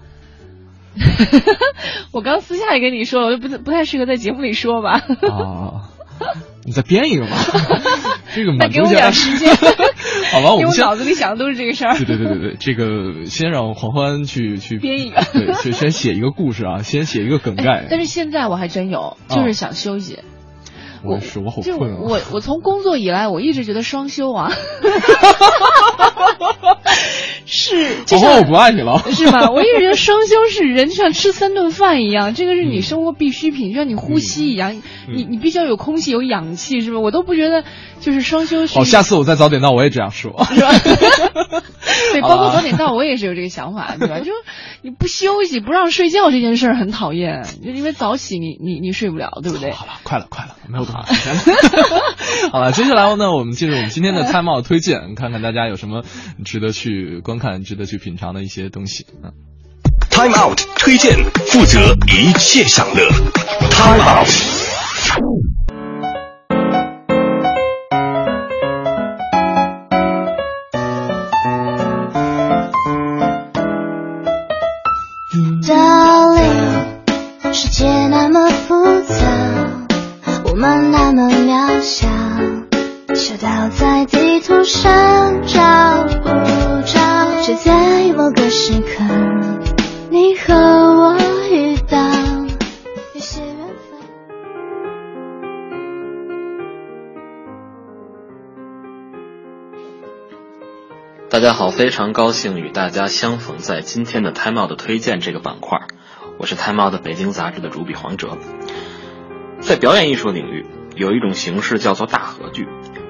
[2.12, 4.92] 我刚私下也跟你说了，我就不不太适合在节目里说吧。
[4.94, 5.90] 啊，
[6.66, 7.32] 你再编一个吧。
[8.34, 9.54] 这个再给我点时间。
[10.32, 11.96] 好吧，我们脑子里想的都是这个事儿。
[11.96, 17.86] 对对对对对，这个先让黄欢去去编一个，对，先先写一个故事啊，先写一个梗概。
[17.90, 20.20] 但是现在我还真有，就是想休息。
[21.04, 21.98] 我是我好困啊！
[22.02, 24.52] 我我从工作以来，我一直觉得双休啊，
[27.46, 29.50] 是，就像我不爱你了， 是吧？
[29.52, 37.00] 我一直觉得双休是人就像吃三顿饭一样，这个是你生活必需品，就像你呼吸一样，你你必须要有空气有氧气，是吧？
[37.00, 37.64] 我都不觉得
[38.00, 38.66] 就是双休。
[38.68, 40.72] 好，下次我再早点到，我也这样说，是吧？
[42.14, 44.20] 对，包括早点到，我也是有这个想法，对吧？
[44.20, 44.32] 就
[44.82, 49.72] 你不休息，不让睡觉这件事儿很讨厌，就因为早起你你你睡不了，对不对？
[49.72, 50.86] 好了，快了，快了，没有。
[52.52, 56.04] 好了，接下来呢，我们进入我们今天的菜帽推荐，看看大家有什么
[56.46, 57.64] 值得去观看。
[57.64, 59.06] 值得去品尝的一些东西。
[59.24, 59.32] 嗯
[60.10, 61.18] ，Time Out 推荐，
[61.48, 63.10] 负责一切享乐。
[63.70, 65.43] Time Out。
[101.76, 105.80] 非常高兴与大家相逢在今天的《Time Out》推荐这个板块。
[106.38, 108.38] 我是《Time Out》北京杂志的主笔黄哲。
[109.60, 112.68] 在表演艺术领域，有一种形式叫做大合剧，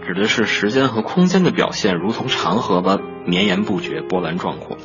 [0.07, 4.77] 指的是时间和空间的表现如同长河般绵延不绝、波澜壮阔。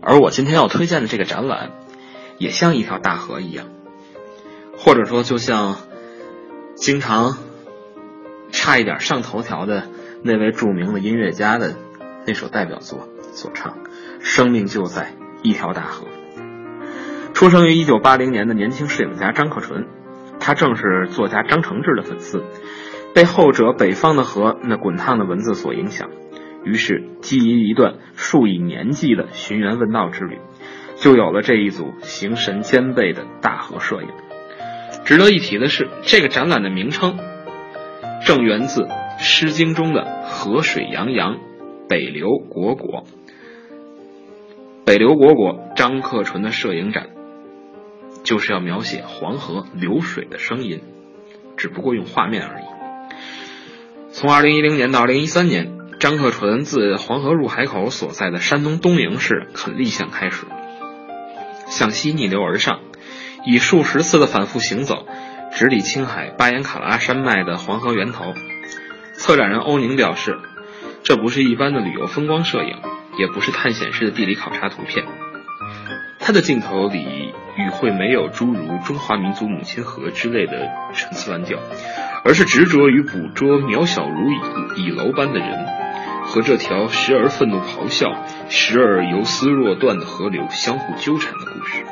[0.00, 1.72] 而我今天要推荐的这个展览，
[2.38, 3.66] 也像一条大河一样，
[4.78, 5.78] 或者说就像
[6.76, 7.38] 经常
[8.52, 9.88] 差一点上头条的。
[10.22, 11.76] 那位著名的音乐家的
[12.30, 13.78] 那首代表作所唱
[14.22, 16.06] ：“生命就在一条大河。”
[17.34, 19.88] 出生于一九八零年的年轻摄影家张克纯，
[20.38, 22.44] 他正是作家张承志的粉丝，
[23.16, 26.08] 被后者《北方的河》那滚烫的文字所影响，
[26.62, 30.38] 于是基于一段数以年计的寻源问道之旅，
[30.94, 34.08] 就有了这一组形神兼备的大河摄影。
[35.04, 37.18] 值得一提的是，这个展览的名称
[38.24, 38.86] 正源自。
[39.22, 41.36] 《诗经》中的“河水洋洋，
[41.90, 43.04] 北流果果”，
[44.86, 47.08] 北流果果，张克纯的摄影展，
[48.22, 50.82] 就是要描写黄河流水的声音，
[51.56, 52.64] 只不过用画面而已。
[54.12, 60.46] 从二零一零年到二零一三年，张克纯自黄河入海口所在的山东东营市垦利县开始，
[61.66, 62.80] 向西逆流而上，
[63.44, 65.06] 以数十次的反复行走，
[65.50, 68.32] 直抵青海巴颜喀拉山脉的黄河源头。
[69.12, 70.38] 策展人欧宁表示，
[71.02, 72.76] 这不是一般的旅游风光摄影，
[73.18, 75.04] 也不是探险式的地理考察图片。
[76.18, 81.58] 他的镜头里与会没有诸如“中华民族母亲河”之类的陈词滥调，
[82.24, 85.66] 而是执着于捕捉渺小如蚁蚁楼般的人
[86.22, 88.14] 和这条时而愤怒咆哮、
[88.48, 91.84] 时而游丝若断的河流相互纠缠的故事。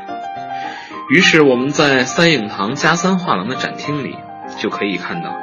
[1.11, 4.17] 于是，我们在三影堂加三画廊的展厅里
[4.59, 5.35] 就可以看到。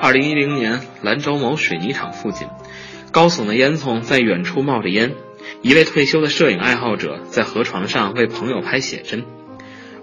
[0.00, 2.48] 二零一零年，兰州某水泥厂附近，
[3.12, 5.14] 高耸的烟囱在远处冒着烟。
[5.62, 9.24] 一位退休的摄影爱好者在河床上为朋友拍写真，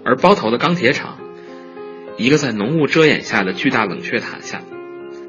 [0.04, 1.18] 而包头的钢铁厂，
[2.16, 4.62] 一个在浓雾遮掩下的巨大冷却塔下，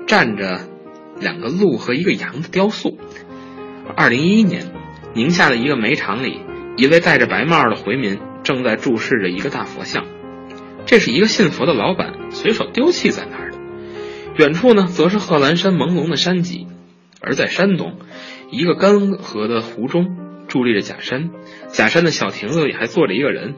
[0.08, 0.68] 站着
[1.20, 2.98] 两个鹿和一个羊的雕塑。
[3.96, 4.72] 二零一一年，
[5.14, 6.42] 宁夏的一个煤厂里，
[6.78, 10.06] 一位戴着白帽的回民正在注视着一个大佛像，
[10.86, 13.58] 这是一个信佛的老板随手丢弃在那儿的。
[14.38, 16.68] 远处呢，则是贺兰山朦胧的山脊，
[17.22, 17.98] 而在山东，
[18.52, 20.18] 一个干涸的湖中
[20.48, 21.30] 伫立着假山，
[21.68, 23.56] 假山的小亭子里还坐着一个人。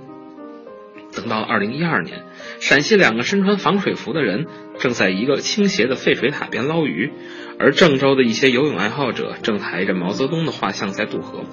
[1.14, 2.24] 等到了二零一二年，
[2.60, 4.48] 陕西两个身穿防水服的人
[4.80, 7.12] 正在一个倾斜的废水塔边捞鱼，
[7.60, 11.44] 而郑州的一些游泳爱好者正抬着毛泽东的画像在渡河。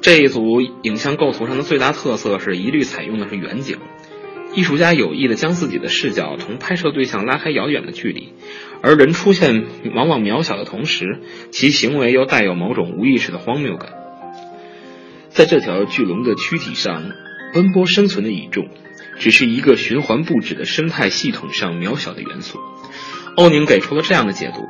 [0.00, 3.78] 这一组影像构图上的最大特色是一律采用的是远景。
[4.54, 8.34] 艺术家有意的将自己的视角同拍摄对象拉开遥远的距离，
[8.84, 9.64] 而人出现
[9.94, 11.20] 往往渺小的同时，
[11.50, 13.94] 其行为又带有某种无意识的荒谬感。
[15.30, 17.10] 在这条巨龙的躯体上
[17.54, 18.68] 奔波生存的蚁众，
[19.18, 22.60] 只是一个循环不止的生态系统上渺小的元素。
[23.36, 24.60] 欧宁给出了这样的解读：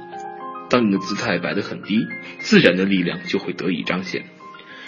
[0.71, 2.07] 当你的姿态摆得很低，
[2.39, 4.27] 自然的力量就会得以彰显。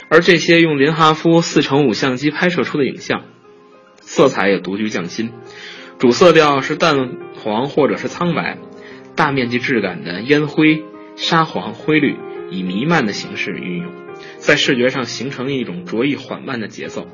[0.08, 3.24] 而这些用林哈夫四乘五相机拍摄出的影像。
[4.00, 5.32] 色彩也独具匠心，
[5.98, 6.94] 主色调是淡
[7.42, 8.56] 黄或者是苍白，
[9.16, 10.84] 大面积质感的烟灰、
[11.16, 12.16] 沙黄、灰绿
[12.50, 13.90] 以弥漫的形式运用，
[14.38, 17.08] 在视觉上形成一种着意缓慢的节奏，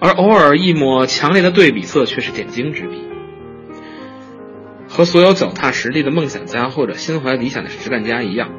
[0.00, 3.02] 而偶尔一抹强烈的对比色却是点睛之笔。
[4.88, 8.50] 和所有脚踏实地的梦想家或者心怀理想的实干家一样，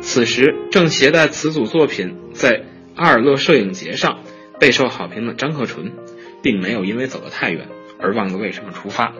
[0.00, 2.64] 此时正携带此组作品在
[2.96, 4.20] 阿尔勒摄影节上
[4.58, 5.92] 备受好评的张克纯。
[6.40, 7.66] 并没有因为走得太远
[7.98, 9.12] 而忘了为什么出发。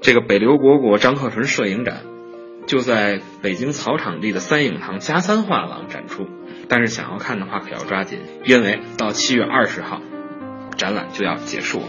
[0.00, 2.02] 这个北流果果张克纯摄影展
[2.66, 6.26] 就在北京草场地的三影堂加三画廊展出，
[6.68, 10.00] 但是想要看的话可要抓紧，因为到七月二十号
[10.76, 11.86] 展览就要结束了。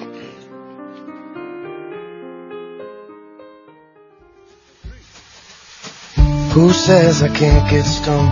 [6.53, 8.31] Who says I can't get stoned?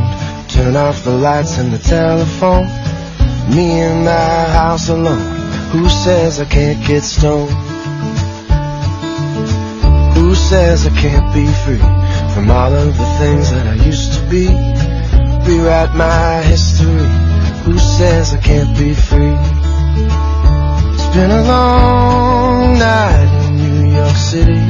[0.49, 2.65] Turn off the lights and the telephone.
[3.49, 5.21] Me in my house alone.
[5.73, 7.74] Who says I can't get stoned?
[10.35, 11.79] Who says I can't be free
[12.33, 14.47] from all of the things that I used to be?
[15.47, 17.07] Rewrite my history.
[17.63, 19.37] Who says I can't be free?
[20.93, 24.65] It's been a long night in New York City.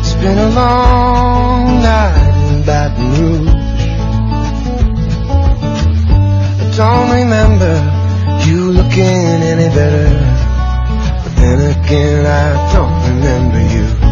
[0.00, 3.50] It's been a long night in Baton Rouge.
[6.62, 7.74] I don't remember
[8.46, 10.08] you looking any better.
[11.22, 14.05] But then again, I don't remember you.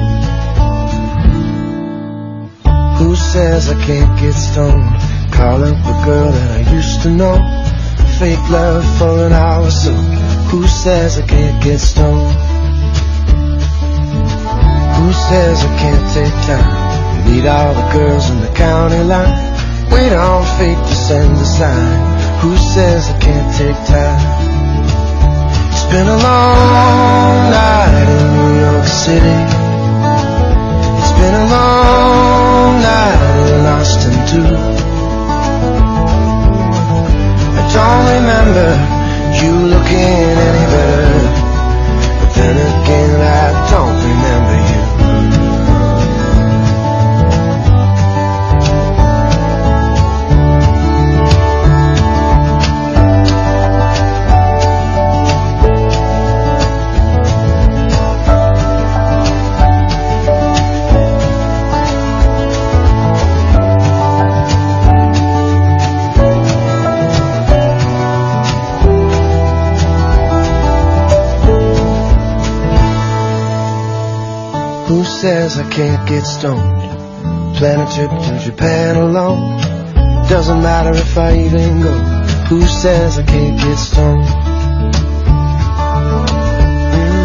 [3.35, 4.95] Says I can't get stoned?
[5.33, 7.35] Call up a girl that I used to know.
[8.21, 9.91] Fake love for an hour so.
[10.51, 12.31] Who says I can't get stoned?
[14.99, 16.75] Who says I can't take time?
[17.27, 19.35] Meet all the girls in the county line.
[19.91, 22.39] Wait on fate to send a sign.
[22.39, 24.23] Who says I can't take time?
[25.73, 29.54] It's been a long night in New York City.
[31.25, 33.19] Been a long night
[33.65, 34.57] lost in too.
[37.59, 38.69] I don't remember
[39.41, 41.34] you looking any better.
[75.25, 76.83] Says I can't get stoned?
[77.57, 79.59] Plan a trip to Japan alone.
[80.29, 81.95] Doesn't matter if I even go.
[82.51, 84.27] Who says I can't get stoned?
[86.99, 87.23] Mm.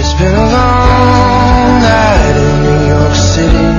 [0.00, 3.70] It's been a long night in New York City.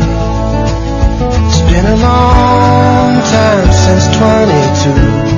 [1.50, 4.06] It's been a long time since
[5.28, 5.33] 22.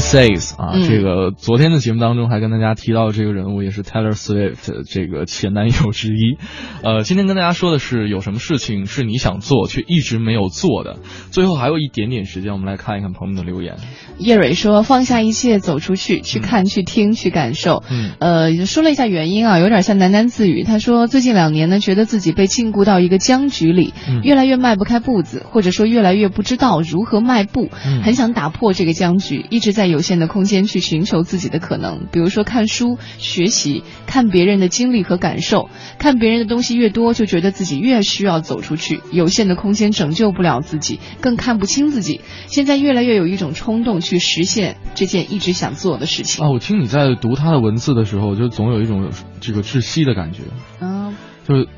[0.00, 6.38] Says 啊，这个昨天的节目当中还跟大家提到这个人物也是 Taylor Swift 这个前男友之一。
[6.82, 10.96] 呃，今天跟大家说的是有什么事情是你想做却一直没有做的。
[11.30, 13.76] 最后还有一点点时间，我们来看一看朋友们的留言。
[14.18, 20.64] 叶蕊说：“放下一切，走出去，去看，去听，去感受。”嗯，呃，说了一下原因啊，有点像喃喃自语。
[20.64, 32.06] 他说：“最近两年呢，觉得自己被禁锢到一个僵局里，嗯越来越迈不开步子，或者说越来越不知道如何迈步，嗯很想打破这个僵局，一直在有限的空间去寻求自己的可能。
[32.10, 35.68] 比如说看书、学习，看别人的经历和感受，
[35.98, 39.00] 看别人的东西越多，就觉得自己越需要走出去。
[39.12, 42.20] 有限的空间拯救不了自己，更看不清自己。
[42.46, 46.44] 现在越来越有一种冲动去实现这件一直想做的事情。
[46.44, 49.10] 啊，我听你在读他的文字的时候，就总有一种
[49.40, 50.42] 这个窒息的感觉，
[50.80, 51.68] 嗯，就是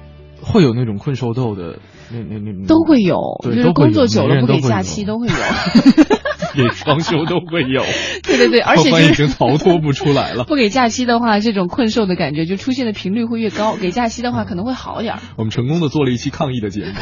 [0.40, 1.78] 会有那种困兽斗的
[2.12, 5.32] 那那那都会有，对就是工作久了不给假假期都会有。
[6.54, 7.82] 给双休都会有，
[8.22, 10.44] 对对对，而且、就是、已经逃脱不出来了。
[10.48, 15.20] 不给假期的话，这种困兽的感觉就出现的频率会越高；给假期的话，可能会好点儿。
[15.36, 16.92] 我们成功的做了一期抗议的节目。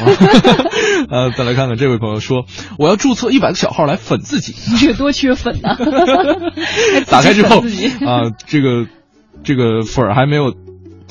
[1.09, 2.45] 呃，再来看看这位朋友说，
[2.77, 5.77] 我要注册一百个小号来粉自己，你这多缺粉呐、
[7.09, 8.87] 打开之后啊、这个
[9.43, 10.53] 这个粉儿还没有。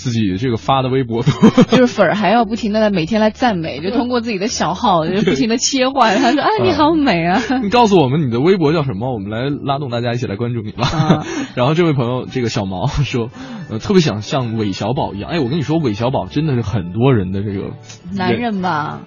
[0.01, 1.31] 自己这个发的微博多，
[1.77, 6.17] 就是粉儿还要不停的每天来赞美，就通过自己的小号就不停的切换。
[6.17, 10.89] 他说：“哎，你好美啊！”你告诉我们你的微博叫什么，我们来拉动大家一起来关注你吧。
[10.89, 13.29] 啊、 然后这位朋友这个小毛说，
[13.71, 15.31] 呃，特别想像韦小宝一样。
[15.31, 17.75] 哎，我跟你说，韦小宝真的是很多人的这个
[18.17, 19.03] 男人吧。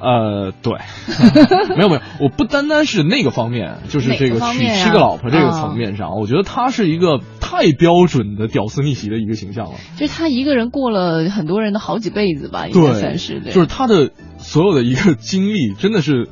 [0.00, 0.74] 呃，对，
[1.76, 9.72] 没有没有，我不单单是那个方面，就是这个娶七个老婆这个层面上，我觉得他是一个太标准的屌丝逆袭的一个形象了。
[9.96, 13.52] 就是他一个人过了很多人的好几辈子吧，应该算是对。
[13.52, 16.28] 就是他的所有的一个经历，真的是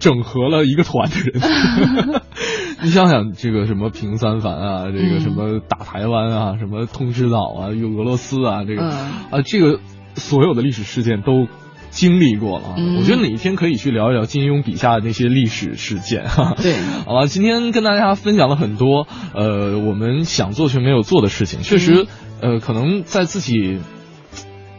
[0.00, 1.40] 整合了一个团的人。
[2.82, 9.78] 你想想，这个什么平三凡啊，这个什么打台湾啊，什么通知岛啊，有俄罗斯啊，这个、嗯、啊，这个
[10.16, 11.46] 所有的历史事件都。
[11.90, 12.76] 经历过了。
[12.98, 16.24] 我觉得哪一天可以去聊一聊金庸笔下的那些历史事件。
[16.62, 16.74] 对，
[17.06, 21.60] 好了，今天跟大家分享了很多呃我们想做却没有做的事情。
[21.62, 22.06] 确实，
[22.40, 23.78] 呃，可能在自己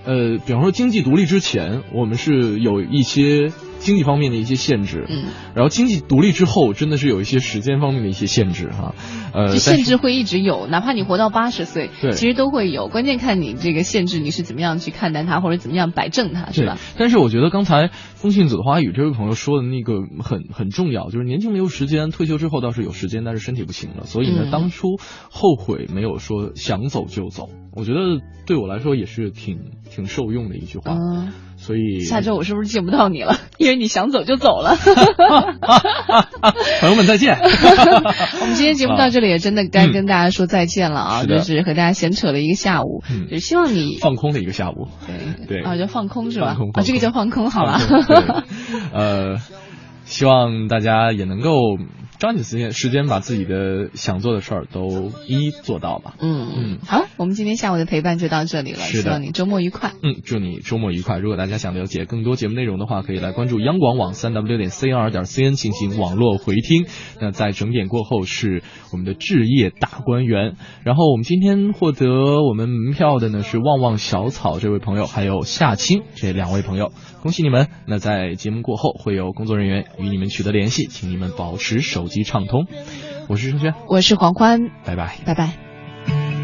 [0.06, 3.52] 呃，比方说经济独立之前，我们是有一些。
[3.80, 5.26] 经济方面的一些限制，嗯，
[5.56, 8.93] 然后经济独立之后，真的是有一些时间方面的一些限制哈，
[9.34, 16.77] 呃，限制会一直有，哪怕你活到八十岁，对，其实都会有，关键看你这个限制你是怎么样去看待它，或者怎么样摆正它，是吧？
[16.97, 24.97] 但是我觉得刚才风信子的花语这位朋友说的那个很很重要，就是年轻没有时间，退休之后倒是有时间，但是身体不行了，所以呢，当初
[25.31, 30.97] 后悔没有说想走就走，我觉得对我来说也是挺挺受用的一句话。
[31.61, 33.36] 所以下周我是不是见不到你了？
[33.60, 34.76] 因为你想走就走了。
[36.80, 37.38] 朋友们再见。
[37.38, 41.23] 我们今天节目到这里也真的该跟大家说再见了啊！
[41.26, 44.88] 就是和大家闲扯了一个下午，就希望你放空的一个下午。
[45.06, 46.57] 对对啊，叫放空是吧？
[46.73, 47.80] 啊，这个叫放空好了。
[48.94, 49.36] 呃，
[50.06, 51.52] 希望大家也能够。
[52.20, 56.16] 抓紧时间，时间把自己的想做的事儿都一一做到吧。
[56.20, 58.80] 嗯嗯，好，我们今天下午的陪伴就到这里了。
[58.80, 59.94] 是，希望你周末愉快。
[60.04, 61.18] 嗯，祝你周末愉快。
[61.18, 66.88] 如果大家想了解更多节目内容的话，可以来关注央广网三 w 点 c r 点 c n 进行网络回听。
[67.22, 70.58] 那在整点过后是我们的置业大观园。
[70.84, 76.91] 然后我们今天获得我们门票的呢是旺旺小草这位朋友，还有夏青这两位朋友，
[77.22, 77.70] 恭喜你们。
[77.88, 82.09] 那在节目过后会有工作人员与你们取得联系，请你们保持手。
[82.10, 82.68] 机畅通，
[83.27, 85.52] 我是程轩，我是黄欢，拜拜，拜拜。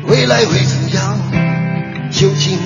[0.08, 1.18] 未来会怎样？
[2.12, 2.58] 究竟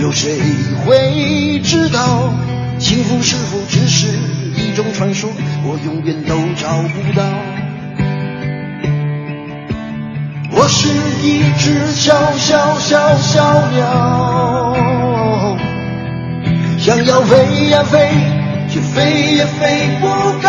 [0.00, 0.38] 有谁
[0.84, 2.32] 会知道？
[2.78, 4.06] 幸福是否只是
[4.56, 5.30] 一种传说？
[5.64, 7.24] 我永远都找不到。
[10.52, 10.88] 我是
[11.22, 14.76] 一只小小小小鸟，
[16.78, 18.10] 想要飞呀飞，
[18.68, 20.06] 却飞也飞不
[20.42, 20.48] 高。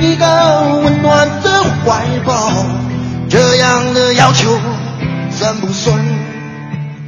[0.00, 0.24] 一个
[0.82, 2.64] 温暖的怀抱，
[3.28, 4.58] 这样的要求
[5.30, 6.02] 算不算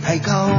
[0.04, 0.50] 太高？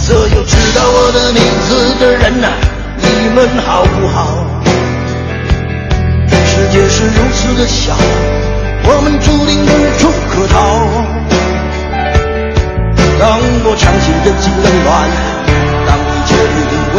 [0.00, 2.48] 所有知道我的名字的人呐，
[2.98, 4.53] 你们好不好？
[6.74, 7.94] 世界是如此的小，
[8.82, 10.58] 我们注定无处可逃。
[13.16, 14.90] 当我尝尽人情冷暖，
[15.86, 16.34] 当一切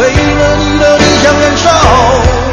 [0.08, 1.68] 了你的理想燃烧，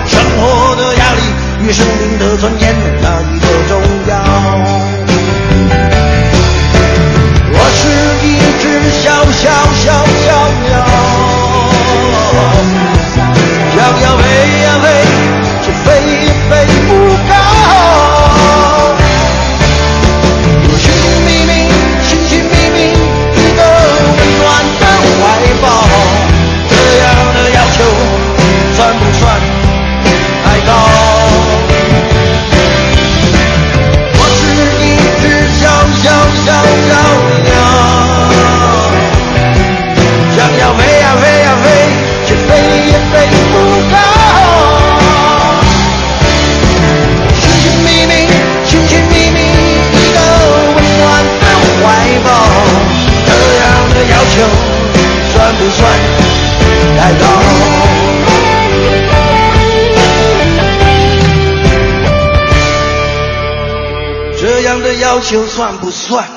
[0.05, 1.23] 生活的压力
[1.63, 3.79] 与生命的尊严哪一个重
[4.09, 4.11] 要？
[7.55, 7.87] 我是
[8.27, 8.67] 一只
[8.99, 9.47] 小小
[9.79, 9.87] 小
[55.63, 55.89] 不算
[56.97, 57.25] 太高？
[64.37, 66.27] 这样的要求算不算？